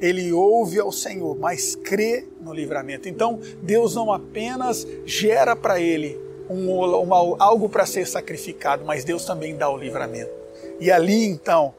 ele 0.00 0.32
ouve 0.32 0.78
ao 0.78 0.92
Senhor, 0.92 1.36
mas 1.38 1.76
crê 1.76 2.26
no 2.40 2.52
livramento. 2.52 3.08
Então, 3.08 3.40
Deus 3.62 3.94
não 3.94 4.12
apenas 4.12 4.86
gera 5.06 5.56
para 5.56 5.80
ele 5.80 6.18
um, 6.48 7.14
algo 7.42 7.68
para 7.68 7.86
ser 7.86 8.06
sacrificado, 8.06 8.84
mas 8.84 9.04
Deus 9.04 9.24
também 9.24 9.56
dá 9.56 9.70
o 9.70 9.76
livramento. 9.76 10.30
E 10.78 10.90
ali, 10.90 11.24
então, 11.24 11.74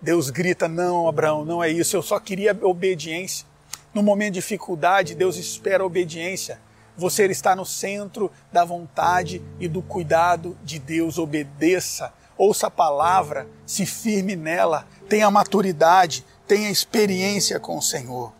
Deus 0.00 0.30
grita: 0.30 0.68
Não, 0.68 1.08
Abraão, 1.08 1.44
não 1.44 1.62
é 1.62 1.70
isso, 1.70 1.96
eu 1.96 2.02
só 2.02 2.18
queria 2.18 2.56
obediência. 2.62 3.46
No 3.92 4.02
momento 4.02 4.34
de 4.34 4.40
dificuldade, 4.40 5.14
Deus 5.14 5.36
espera 5.36 5.84
obediência. 5.84 6.60
Você 6.96 7.26
está 7.26 7.54
no 7.54 7.66
centro 7.66 8.30
da 8.50 8.64
vontade 8.64 9.42
e 9.60 9.68
do 9.68 9.82
cuidado 9.82 10.56
de 10.64 10.78
Deus. 10.78 11.18
Obedeça 11.18 12.12
ouça 12.36 12.66
a 12.66 12.70
palavra, 12.70 13.48
se 13.66 13.86
firme 13.86 14.36
nela, 14.36 14.86
tenha 15.08 15.30
maturidade, 15.30 16.24
tenha 16.46 16.70
experiência 16.70 17.58
com 17.58 17.78
o 17.78 17.82
Senhor. 17.82 18.32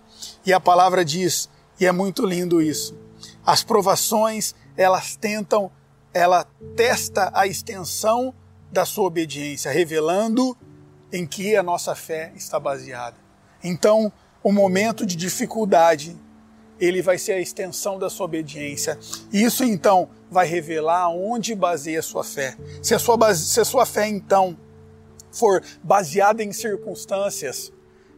E 0.44 0.52
a 0.52 0.60
palavra 0.60 1.04
diz, 1.04 1.48
e 1.80 1.86
é 1.86 1.92
muito 1.92 2.24
lindo 2.24 2.60
isso, 2.62 2.96
as 3.44 3.62
provações, 3.62 4.54
elas 4.76 5.16
tentam, 5.16 5.70
ela 6.12 6.44
testa 6.74 7.30
a 7.34 7.46
extensão 7.46 8.34
da 8.70 8.84
sua 8.84 9.04
obediência, 9.04 9.70
revelando 9.70 10.56
em 11.12 11.26
que 11.26 11.56
a 11.56 11.62
nossa 11.62 11.94
fé 11.94 12.32
está 12.34 12.58
baseada. 12.58 13.16
Então, 13.62 14.12
o 14.42 14.52
momento 14.52 15.06
de 15.06 15.16
dificuldade, 15.16 16.16
ele 16.80 17.02
vai 17.02 17.18
ser 17.18 17.32
a 17.32 17.40
extensão 17.40 17.98
da 17.98 18.10
sua 18.10 18.26
obediência. 18.26 18.98
Isso 19.32 19.64
então 19.64 20.08
vai 20.30 20.46
revelar 20.46 21.08
onde 21.10 21.54
baseia 21.54 22.00
a 22.00 22.02
sua 22.02 22.24
fé. 22.24 22.56
Se 22.82 22.94
a 22.94 22.98
sua, 22.98 23.16
base, 23.16 23.46
se 23.46 23.60
a 23.60 23.64
sua 23.64 23.86
fé 23.86 24.06
então 24.06 24.56
for 25.30 25.62
baseada 25.82 26.42
em 26.42 26.52
circunstâncias, 26.52 27.72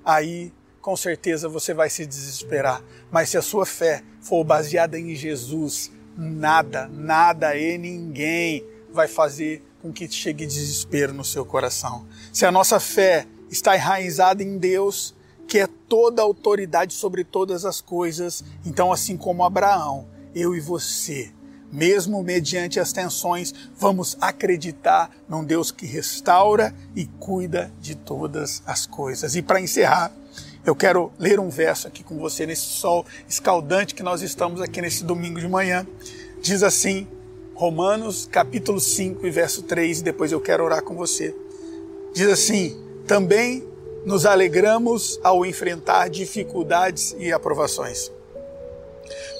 aí 0.04 0.52
com 0.80 0.96
certeza 0.96 1.48
você 1.48 1.74
vai 1.74 1.90
se 1.90 2.06
desesperar. 2.06 2.82
Mas 3.10 3.30
se 3.30 3.36
a 3.36 3.42
sua 3.42 3.66
fé 3.66 4.02
for 4.20 4.42
baseada 4.44 4.98
em 4.98 5.14
Jesus, 5.14 5.90
nada, 6.16 6.88
nada 6.88 7.56
e 7.56 7.76
ninguém 7.78 8.64
vai 8.90 9.06
fazer 9.06 9.62
com 9.80 9.92
que 9.92 10.08
chegue 10.10 10.46
desespero 10.46 11.12
no 11.12 11.24
seu 11.24 11.44
coração. 11.44 12.06
Se 12.32 12.44
a 12.44 12.50
nossa 12.50 12.80
fé 12.80 13.26
está 13.50 13.76
enraizada 13.76 14.42
em 14.42 14.58
Deus, 14.58 15.14
que 15.48 15.58
é 15.58 15.66
toda 15.66 16.22
autoridade 16.22 16.92
sobre 16.94 17.24
todas 17.24 17.64
as 17.64 17.80
coisas, 17.80 18.44
então 18.64 18.92
assim 18.92 19.16
como 19.16 19.42
Abraão, 19.42 20.06
eu 20.34 20.54
e 20.54 20.60
você 20.60 21.32
mesmo 21.70 22.22
mediante 22.22 22.80
as 22.80 22.92
tensões, 22.92 23.54
vamos 23.76 24.16
acreditar 24.20 25.10
num 25.28 25.44
Deus 25.44 25.70
que 25.70 25.86
restaura 25.86 26.74
e 26.96 27.06
cuida 27.18 27.70
de 27.80 27.94
todas 27.94 28.62
as 28.66 28.86
coisas. 28.86 29.36
E 29.36 29.42
para 29.42 29.60
encerrar, 29.60 30.10
eu 30.64 30.74
quero 30.74 31.12
ler 31.18 31.38
um 31.38 31.48
verso 31.48 31.86
aqui 31.86 32.02
com 32.02 32.18
você 32.18 32.46
nesse 32.46 32.62
sol 32.62 33.04
escaldante 33.28 33.94
que 33.94 34.02
nós 34.02 34.22
estamos 34.22 34.60
aqui 34.60 34.80
nesse 34.80 35.04
domingo 35.04 35.40
de 35.40 35.48
manhã. 35.48 35.86
Diz 36.40 36.62
assim, 36.62 37.06
Romanos 37.54 38.28
capítulo 38.30 38.80
5 38.80 39.26
e 39.26 39.30
verso 39.30 39.62
3, 39.62 40.00
e 40.00 40.02
depois 40.02 40.32
eu 40.32 40.40
quero 40.40 40.64
orar 40.64 40.82
com 40.82 40.94
você. 40.94 41.34
Diz 42.14 42.28
assim: 42.28 42.80
Também 43.06 43.67
nos 44.04 44.24
alegramos 44.24 45.18
ao 45.22 45.44
enfrentar 45.44 46.08
dificuldades 46.08 47.14
e 47.18 47.32
aprovações, 47.32 48.10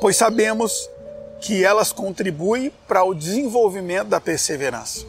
pois 0.01 0.17
sabemos 0.17 0.89
que 1.41 1.65
elas 1.65 1.93
contribuem 1.93 2.73
para 2.87 3.05
o 3.05 3.15
desenvolvimento 3.15 4.09
da 4.09 4.21
perseverança. 4.21 5.07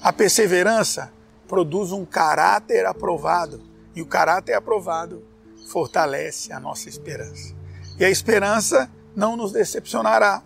A 0.00 0.12
perseverança 0.12 1.12
produz 1.46 1.92
um 1.92 2.04
caráter 2.04 2.84
aprovado, 2.86 3.60
e 3.94 4.02
o 4.02 4.06
caráter 4.06 4.54
aprovado 4.54 5.24
fortalece 5.68 6.52
a 6.52 6.60
nossa 6.60 6.88
esperança. 6.88 7.54
E 7.98 8.04
a 8.04 8.10
esperança 8.10 8.90
não 9.14 9.36
nos 9.36 9.52
decepcionará, 9.52 10.42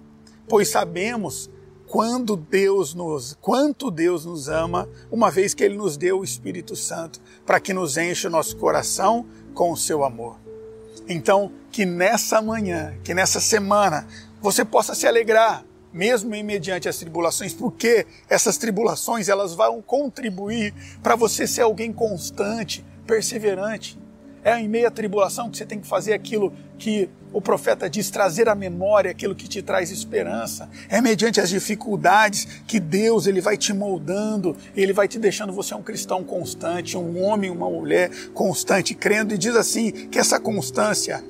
pois 0.49 0.69
sabemos 0.69 1.51
quando 1.87 2.37
Deus 2.37 2.95
nos, 2.95 3.37
quanto 3.39 3.91
Deus 3.91 4.25
nos 4.25 4.49
ama, 4.49 4.89
uma 5.11 5.31
vez 5.31 5.53
que 5.53 5.63
ele 5.63 5.77
nos 5.77 5.99
deu 5.99 6.21
o 6.21 6.25
Espírito 6.25 6.75
Santo 6.75 7.21
para 7.47 7.61
que 7.61 7.73
nos 7.73 7.97
enche 7.97 8.27
o 8.27 8.31
nosso 8.31 8.57
coração 8.57 9.27
com 9.55 9.71
o 9.71 9.77
seu 9.77 10.05
amor. 10.05 10.39
Então, 11.09 11.53
que 11.71 11.85
nessa 11.85 12.41
manhã, 12.41 12.95
que 13.03 13.15
nessa 13.15 13.41
semana, 13.41 14.07
você 14.41 14.65
possa 14.65 14.95
se 14.95 15.07
alegrar, 15.07 15.65
mesmo 15.93 16.35
em 16.35 16.43
mediante 16.43 16.89
as 16.89 16.99
tribulações, 16.99 17.53
porque 17.53 18.07
essas 18.29 18.57
tribulações 18.57 19.29
elas 19.29 19.55
vão 19.55 19.83
contribuir 19.83 20.75
para 21.03 21.17
você 21.17 21.47
ser 21.47 21.63
alguém 21.63 21.93
constante, 21.93 22.85
perseverante. 23.07 23.99
É 24.45 24.59
em 24.59 24.69
meio 24.69 24.89
à 24.89 24.91
tribulação 24.91 25.51
que 25.51 25.57
você 25.57 25.65
tem 25.65 25.79
que 25.79 25.87
fazer 25.87 26.13
aquilo 26.13 26.53
que 26.79 27.09
o 27.33 27.41
profeta 27.41 27.89
diz, 27.89 28.11
trazer 28.11 28.49
à 28.49 28.55
memória 28.55 29.11
aquilo 29.11 29.35
que 29.35 29.49
te 29.49 29.63
traz 29.63 29.91
esperança. 29.91 30.69
É 30.89 31.01
mediante 31.01 31.41
as 31.41 31.49
dificuldades 31.49 32.47
que 32.67 32.79
Deus 32.79 33.27
ele 33.27 33.41
vai 33.41 33.57
te 33.57 33.73
moldando, 33.73 34.57
ele 34.77 34.93
vai 34.93 35.09
te 35.09 35.19
deixando 35.19 35.53
você 35.53 35.75
um 35.75 35.83
cristão 35.83 36.23
constante, 36.25 36.97
um 36.97 37.23
homem, 37.23 37.51
uma 37.51 37.71
mulher 37.71 38.11
constante, 38.35 38.95
crendo. 38.95 39.33
E 39.33 39.39
diz 39.39 39.57
assim 39.57 39.93
que 39.93 40.19
essa 40.19 40.39
constância 40.39 41.25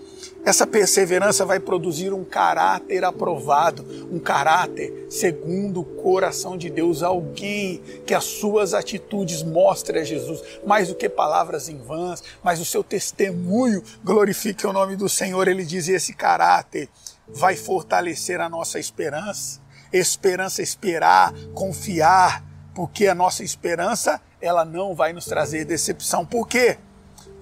essa 0.45 0.67
perseverança 0.67 1.45
vai 1.45 1.61
produzir 1.61 2.13
um 2.13 2.25
caráter 2.25 3.05
aprovado, 3.05 3.85
um 4.11 4.19
caráter 4.19 5.07
segundo 5.09 5.81
o 5.81 5.85
coração 5.85 6.57
de 6.57 6.69
Deus, 6.69 7.03
alguém 7.03 7.81
que 8.07 8.15
as 8.15 8.25
suas 8.25 8.75
atitudes 8.75 9.43
mostrem 9.43 10.03
a 10.03 10.05
Jesus, 10.05 10.43
mais 10.67 10.89
do 10.89 10.95
que 10.95 11.09
palavras 11.09 11.69
em 11.69 11.79
vãs, 11.79 12.23
mas 12.43 12.61
o 12.61 12.65
seu 12.65 12.83
testemunho 12.83 13.83
glorifique 14.05 14.67
o 14.67 14.73
nome 14.73 14.97
do 14.97 15.09
Senhor. 15.09 15.47
Ele 15.47 15.65
diz: 15.65 15.89
esse 15.89 16.13
caráter 16.13 16.89
vai 17.29 17.57
fortalecer 17.57 18.41
a 18.41 18.49
nossa 18.49 18.79
esperança, 18.79 19.61
esperança 19.93 20.63
esperar, 20.63 21.33
confiar, 21.55 22.45
porque 22.75 23.07
a 23.07 23.15
nossa 23.15 23.45
esperança 23.45 24.21
ela 24.41 24.65
não 24.65 24.95
vai 24.95 25.13
nos 25.13 25.27
trazer 25.27 25.65
decepção. 25.65 26.27
Por 26.27 26.49
quê? 26.49 26.79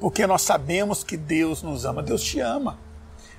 Porque 0.01 0.27
nós 0.27 0.43
sabemos 0.43 1.05
que 1.05 1.17
Deus 1.17 1.63
nos 1.63 1.85
ama. 1.85 2.03
Deus 2.03 2.23
te 2.23 2.41
ama. 2.41 2.79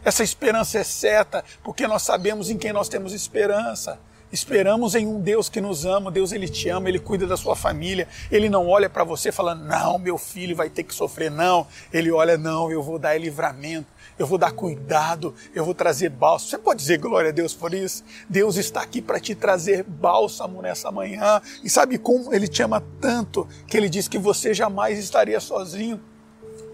Essa 0.05 0.23
esperança 0.23 0.79
é 0.79 0.83
certa, 0.83 1.43
porque 1.63 1.87
nós 1.87 2.03
sabemos 2.03 2.50
em 2.50 2.57
quem 2.57 2.71
nós 2.71 2.87
temos 2.87 3.13
esperança. 3.13 4.00
Esperamos 4.31 4.95
em 4.95 5.05
um 5.05 5.19
Deus 5.19 5.50
que 5.50 5.59
nos 5.59 5.85
ama, 5.85 6.09
Deus 6.09 6.31
ele 6.31 6.47
te 6.47 6.69
ama, 6.69 6.87
ele 6.87 7.00
cuida 7.00 7.27
da 7.27 7.35
sua 7.35 7.53
família. 7.53 8.07
Ele 8.31 8.50
não 8.50 8.69
olha 8.69 8.89
para 8.89 9.03
você 9.03 9.29
falando: 9.29 9.65
"Não, 9.65 10.00
meu 10.00 10.17
filho 10.17 10.55
vai 10.55 10.69
ter 10.69 10.83
que 10.83 10.95
sofrer". 10.95 11.29
Não, 11.29 11.67
ele 11.91 12.09
olha: 12.11 12.37
"Não, 12.37 12.71
eu 12.71 12.81
vou 12.81 12.97
dar 12.97 13.19
livramento, 13.19 13.87
eu 14.17 14.25
vou 14.25 14.37
dar 14.37 14.53
cuidado, 14.53 15.35
eu 15.53 15.65
vou 15.65 15.74
trazer 15.75 16.09
bálsamo". 16.09 16.50
Você 16.50 16.57
pode 16.57 16.79
dizer 16.79 16.97
glória 16.97 17.29
a 17.29 17.33
Deus 17.33 17.53
por 17.53 17.74
isso? 17.74 18.05
Deus 18.29 18.55
está 18.55 18.81
aqui 18.81 19.01
para 19.01 19.19
te 19.19 19.35
trazer 19.35 19.83
bálsamo 19.83 20.61
nessa 20.61 20.89
manhã. 20.89 21.41
E 21.61 21.69
sabe 21.69 21.97
como 21.97 22.33
ele 22.33 22.47
te 22.47 22.63
ama 22.63 22.81
tanto 23.01 23.45
que 23.67 23.75
ele 23.75 23.89
diz 23.89 24.07
que 24.07 24.17
você 24.17 24.53
jamais 24.53 24.97
estaria 24.97 25.41
sozinho, 25.41 26.00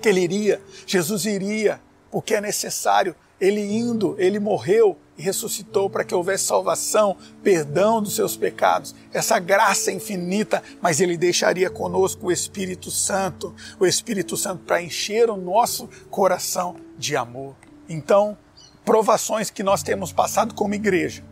que 0.02 0.10
ele 0.10 0.22
iria, 0.22 0.62
Jesus 0.86 1.26
iria 1.26 1.80
porque 2.12 2.34
é 2.36 2.42
necessário. 2.42 3.16
Ele 3.40 3.62
indo, 3.62 4.16
ele 4.18 4.40
morreu 4.40 4.98
e 5.16 5.22
ressuscitou 5.22 5.90
para 5.90 6.04
que 6.04 6.16
houvesse 6.16 6.46
salvação, 6.46 7.16
perdão 7.44 8.02
dos 8.02 8.16
seus 8.16 8.36
pecados, 8.36 8.96
essa 9.14 9.38
graça 9.38 9.92
infinita, 9.92 10.64
mas 10.82 11.00
ele 11.00 11.18
deixaria 11.18 11.70
conosco 11.70 12.28
o 12.28 12.32
Espírito 12.32 12.90
Santo, 12.90 13.54
o 13.80 13.86
Espírito 13.86 14.36
Santo 14.36 14.64
para 14.64 14.82
encher 14.82 15.30
o 15.30 15.38
nosso 15.38 15.88
coração 16.10 16.78
de 16.98 17.16
amor. 17.16 17.56
Então, 17.88 18.38
provações 18.84 19.52
que 19.52 19.62
nós 19.62 19.84
temos 19.84 20.12
passado 20.12 20.56
como 20.56 20.74
igreja, 20.74 21.24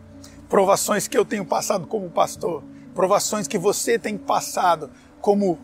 provações 0.48 1.08
que 1.08 1.18
eu 1.18 1.24
tenho 1.24 1.44
passado 1.44 1.88
como 1.88 2.08
pastor, 2.08 2.62
provações 2.94 3.48
que 3.48 3.58
você 3.58 3.98
tem 3.98 4.16
passado 4.16 4.90
como 5.20 5.58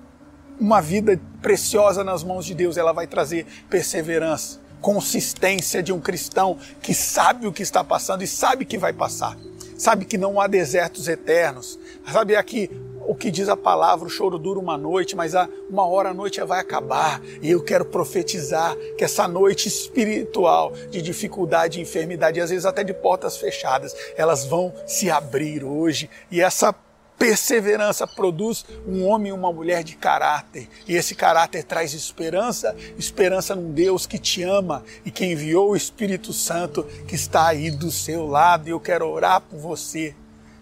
uma 0.63 0.81
vida 0.81 1.21
preciosa 1.43 2.05
nas 2.05 2.23
mãos 2.23 2.47
de 2.47 2.55
Deus, 2.55 2.77
ela 2.77 2.93
vai 2.93 3.07
trazer 3.07 3.47
perseverança 3.69 4.63
consistência 4.81 5.81
de 5.81 5.93
um 5.93 6.01
cristão 6.01 6.59
que 6.83 6.93
sabe 6.93 7.47
o 7.47 7.53
que 7.53 7.63
está 7.63 7.85
passando 7.85 8.23
e 8.23 8.27
sabe 8.27 8.65
que 8.65 8.77
vai 8.77 8.93
passar. 8.93 9.39
Sabe 9.79 10.05
que 10.05 10.19
não 10.19 10.41
há 10.41 10.47
desertos 10.47 11.09
eternos. 11.09 11.79
Sabe 12.13 12.37
aqui 12.37 12.69
o 13.07 13.15
que 13.15 13.31
diz 13.31 13.49
a 13.49 13.57
palavra, 13.57 14.07
o 14.07 14.11
choro 14.11 14.39
dura 14.39 14.59
uma 14.59 14.77
noite, 14.77 15.17
mas 15.17 15.35
a 15.35 15.49
uma 15.71 15.87
hora 15.87 16.11
a 16.11 16.15
noite 16.15 16.41
vai 16.45 16.61
acabar. 16.61 17.21
E 17.41 17.51
eu 17.51 17.63
quero 17.63 17.85
profetizar 17.85 18.77
que 18.97 19.05
essa 19.05 19.27
noite 19.27 19.69
espiritual 19.69 20.73
de 20.91 21.01
dificuldade, 21.01 21.75
de 21.75 21.81
enfermidade, 21.81 22.39
e 22.39 22.43
às 22.43 22.51
vezes 22.51 22.67
até 22.67 22.85
de 22.85 22.93
portas 22.93 23.37
fechadas, 23.37 23.95
elas 24.17 24.45
vão 24.45 24.73
se 24.87 25.11
abrir 25.11 25.65
hoje. 25.65 26.11
E 26.31 26.41
essa 26.41 26.75
Perseverança 27.23 28.05
produz 28.05 28.67
um 28.85 29.07
homem 29.07 29.29
e 29.29 29.33
uma 29.33 29.53
mulher 29.53 29.85
de 29.85 29.95
caráter, 29.95 30.69
e 30.89 30.97
esse 30.97 31.15
caráter 31.15 31.63
traz 31.63 31.95
esperança, 31.95 32.75
esperança 32.99 33.55
num 33.55 33.71
Deus 33.71 34.07
que 34.07 34.19
te 34.19 34.43
ama 34.43 34.83
e 35.05 35.11
que 35.13 35.25
enviou 35.25 35.71
o 35.71 35.77
Espírito 35.77 36.33
Santo 36.33 36.83
que 37.07 37.15
está 37.15 37.47
aí 37.47 37.71
do 37.71 37.93
seu 37.93 38.27
lado. 38.27 38.67
E 38.67 38.73
eu 38.73 38.81
quero 38.81 39.09
orar 39.09 39.41
por 39.41 39.57
você, 39.57 40.17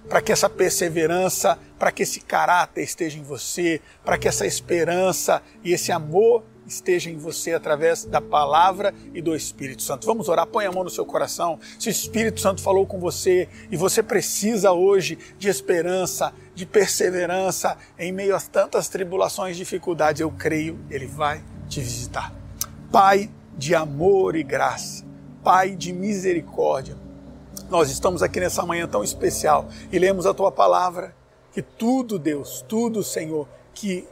para 0.06 0.20
que 0.20 0.32
essa 0.32 0.50
perseverança, 0.50 1.58
para 1.78 1.90
que 1.90 2.02
esse 2.02 2.20
caráter 2.20 2.82
esteja 2.82 3.18
em 3.18 3.22
você, 3.22 3.80
para 4.04 4.18
que 4.18 4.28
essa 4.28 4.46
esperança 4.46 5.42
e 5.64 5.72
esse 5.72 5.90
amor 5.90 6.44
esteja 6.70 7.10
em 7.10 7.16
você 7.16 7.52
através 7.52 8.04
da 8.04 8.20
palavra 8.20 8.94
e 9.12 9.20
do 9.20 9.34
Espírito 9.34 9.82
Santo. 9.82 10.06
Vamos 10.06 10.28
orar, 10.28 10.46
põe 10.46 10.66
a 10.66 10.72
mão 10.72 10.84
no 10.84 10.90
seu 10.90 11.04
coração. 11.04 11.58
Se 11.78 11.88
o 11.88 11.90
Espírito 11.90 12.40
Santo 12.40 12.62
falou 12.62 12.86
com 12.86 12.98
você 12.98 13.48
e 13.70 13.76
você 13.76 14.02
precisa 14.02 14.72
hoje 14.72 15.18
de 15.38 15.48
esperança, 15.48 16.32
de 16.54 16.64
perseverança 16.64 17.76
em 17.98 18.12
meio 18.12 18.36
a 18.36 18.40
tantas 18.40 18.88
tribulações 18.88 19.56
e 19.56 19.58
dificuldades, 19.58 20.20
eu 20.20 20.30
creio, 20.30 20.78
Ele 20.88 21.06
vai 21.06 21.42
te 21.68 21.80
visitar. 21.80 22.32
Pai 22.90 23.30
de 23.56 23.74
amor 23.74 24.36
e 24.36 24.42
graça, 24.42 25.04
Pai 25.42 25.74
de 25.74 25.92
misericórdia, 25.92 26.96
nós 27.68 27.90
estamos 27.90 28.22
aqui 28.22 28.40
nessa 28.40 28.64
manhã 28.64 28.86
tão 28.86 29.02
especial 29.02 29.68
e 29.90 29.98
lemos 29.98 30.26
a 30.26 30.34
Tua 30.34 30.50
palavra, 30.50 31.14
que 31.52 31.62
tudo, 31.62 32.18
Deus, 32.18 32.64
tudo, 32.68 33.02
Senhor, 33.02 33.48
que 33.74 34.06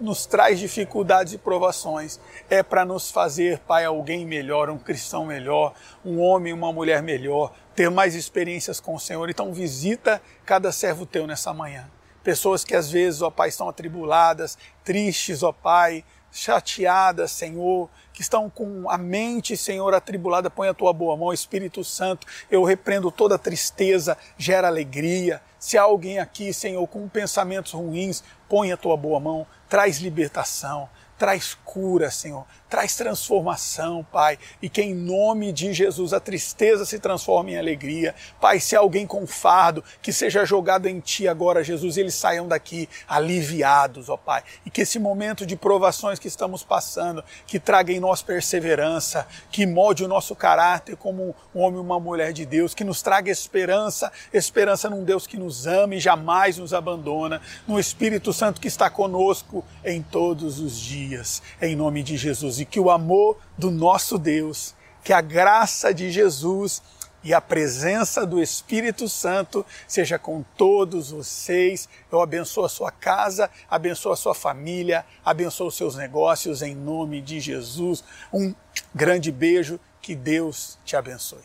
nos 0.00 0.26
traz 0.26 0.58
dificuldades 0.58 1.32
e 1.32 1.38
provações 1.38 2.18
é 2.48 2.62
para 2.62 2.84
nos 2.84 3.10
fazer, 3.10 3.58
Pai, 3.60 3.84
alguém 3.84 4.24
melhor, 4.24 4.70
um 4.70 4.78
cristão 4.78 5.26
melhor, 5.26 5.74
um 6.04 6.20
homem, 6.20 6.52
uma 6.52 6.72
mulher 6.72 7.02
melhor, 7.02 7.52
ter 7.74 7.90
mais 7.90 8.14
experiências 8.14 8.80
com 8.80 8.94
o 8.94 9.00
Senhor. 9.00 9.28
Então, 9.28 9.52
visita 9.52 10.20
cada 10.44 10.72
servo 10.72 11.06
teu 11.06 11.26
nessa 11.26 11.52
manhã. 11.52 11.90
Pessoas 12.22 12.64
que 12.64 12.74
às 12.74 12.90
vezes, 12.90 13.22
ó 13.22 13.30
Pai, 13.30 13.48
estão 13.48 13.68
atribuladas, 13.68 14.58
tristes, 14.84 15.42
ó 15.42 15.52
Pai, 15.52 16.04
chateadas, 16.32 17.30
Senhor, 17.32 17.88
que 18.12 18.22
estão 18.22 18.48
com 18.48 18.88
a 18.88 18.96
mente, 18.96 19.56
Senhor, 19.56 19.94
atribulada, 19.94 20.50
põe 20.50 20.68
a 20.68 20.74
tua 20.74 20.92
boa 20.92 21.16
mão, 21.16 21.32
Espírito 21.32 21.82
Santo, 21.82 22.26
eu 22.50 22.62
repreendo 22.62 23.10
toda 23.10 23.38
tristeza, 23.38 24.16
gera 24.36 24.68
alegria. 24.68 25.40
Se 25.58 25.76
há 25.76 25.82
alguém 25.82 26.18
aqui, 26.18 26.52
Senhor, 26.52 26.86
com 26.86 27.08
pensamentos 27.08 27.72
ruins, 27.72 28.22
põe 28.48 28.72
a 28.72 28.76
tua 28.76 28.96
boa 28.96 29.18
mão, 29.18 29.46
traz 29.70 29.98
libertação, 29.98 30.88
traz 31.20 31.54
cura, 31.66 32.10
Senhor, 32.10 32.46
traz 32.66 32.96
transformação, 32.96 34.02
Pai, 34.10 34.38
e 34.62 34.70
que 34.70 34.80
em 34.80 34.94
nome 34.94 35.52
de 35.52 35.70
Jesus 35.74 36.14
a 36.14 36.18
tristeza 36.18 36.86
se 36.86 36.98
transforme 36.98 37.52
em 37.52 37.58
alegria. 37.58 38.14
Pai, 38.40 38.58
se 38.58 38.74
alguém 38.74 39.06
com 39.06 39.26
fardo, 39.26 39.84
que 40.00 40.14
seja 40.14 40.46
jogado 40.46 40.86
em 40.86 40.98
Ti 40.98 41.28
agora, 41.28 41.62
Jesus, 41.62 41.98
e 41.98 42.00
eles 42.00 42.14
saiam 42.14 42.48
daqui 42.48 42.88
aliviados, 43.06 44.08
ó 44.08 44.16
Pai, 44.16 44.42
e 44.64 44.70
que 44.70 44.80
esse 44.80 44.98
momento 44.98 45.44
de 45.44 45.56
provações 45.56 46.18
que 46.18 46.26
estamos 46.26 46.64
passando, 46.64 47.22
que 47.46 47.60
traga 47.60 47.92
em 47.92 48.00
nós 48.00 48.22
perseverança, 48.22 49.26
que 49.52 49.66
molde 49.66 50.02
o 50.02 50.08
nosso 50.08 50.34
caráter 50.34 50.96
como 50.96 51.36
um 51.54 51.60
homem 51.60 51.78
e 51.78 51.84
uma 51.84 52.00
mulher 52.00 52.32
de 52.32 52.46
Deus, 52.46 52.74
que 52.74 52.82
nos 52.82 53.02
traga 53.02 53.30
esperança, 53.30 54.10
esperança 54.32 54.88
num 54.88 55.04
Deus 55.04 55.26
que 55.26 55.36
nos 55.36 55.66
ama 55.66 55.96
e 55.96 56.00
jamais 56.00 56.56
nos 56.56 56.72
abandona, 56.72 57.42
no 57.68 57.78
Espírito 57.78 58.32
Santo 58.32 58.58
que 58.58 58.68
está 58.68 58.88
conosco 58.88 59.62
em 59.84 60.00
todos 60.00 60.58
os 60.58 60.80
dias 60.80 61.09
dias, 61.10 61.42
em 61.60 61.74
nome 61.74 62.02
de 62.02 62.16
Jesus. 62.16 62.60
E 62.60 62.64
que 62.64 62.78
o 62.78 62.90
amor 62.90 63.36
do 63.58 63.70
nosso 63.70 64.18
Deus, 64.18 64.74
que 65.02 65.12
a 65.12 65.20
graça 65.20 65.92
de 65.92 66.10
Jesus 66.10 66.82
e 67.22 67.34
a 67.34 67.40
presença 67.40 68.26
do 68.26 68.40
Espírito 68.40 69.08
Santo 69.08 69.66
seja 69.86 70.18
com 70.18 70.42
todos 70.56 71.10
vocês. 71.10 71.88
Eu 72.10 72.22
abençoo 72.22 72.64
a 72.64 72.68
sua 72.68 72.90
casa, 72.90 73.50
abençoo 73.68 74.12
a 74.12 74.16
sua 74.16 74.34
família, 74.34 75.04
abençoo 75.24 75.68
os 75.68 75.76
seus 75.76 75.96
negócios 75.96 76.62
em 76.62 76.74
nome 76.74 77.20
de 77.20 77.40
Jesus. 77.40 78.02
Um 78.32 78.54
grande 78.94 79.30
beijo, 79.30 79.78
que 80.00 80.14
Deus 80.14 80.78
te 80.82 80.96
abençoe. 80.96 81.44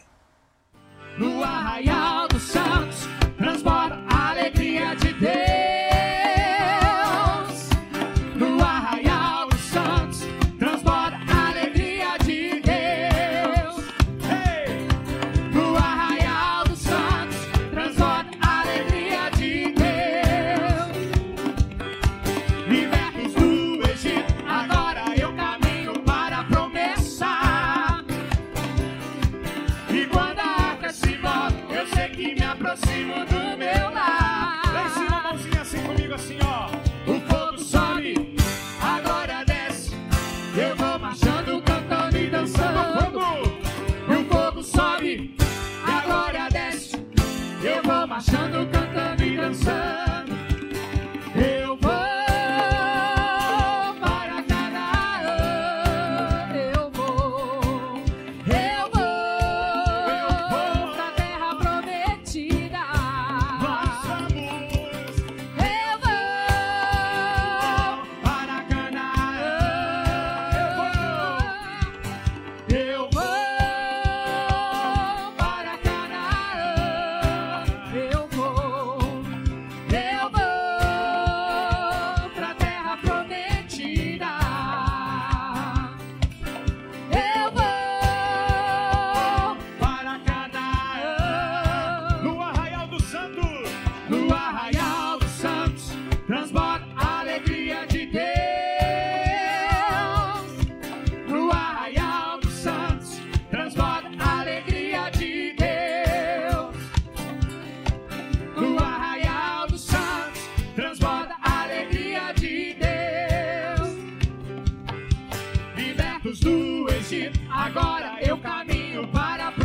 O 118.28 119.65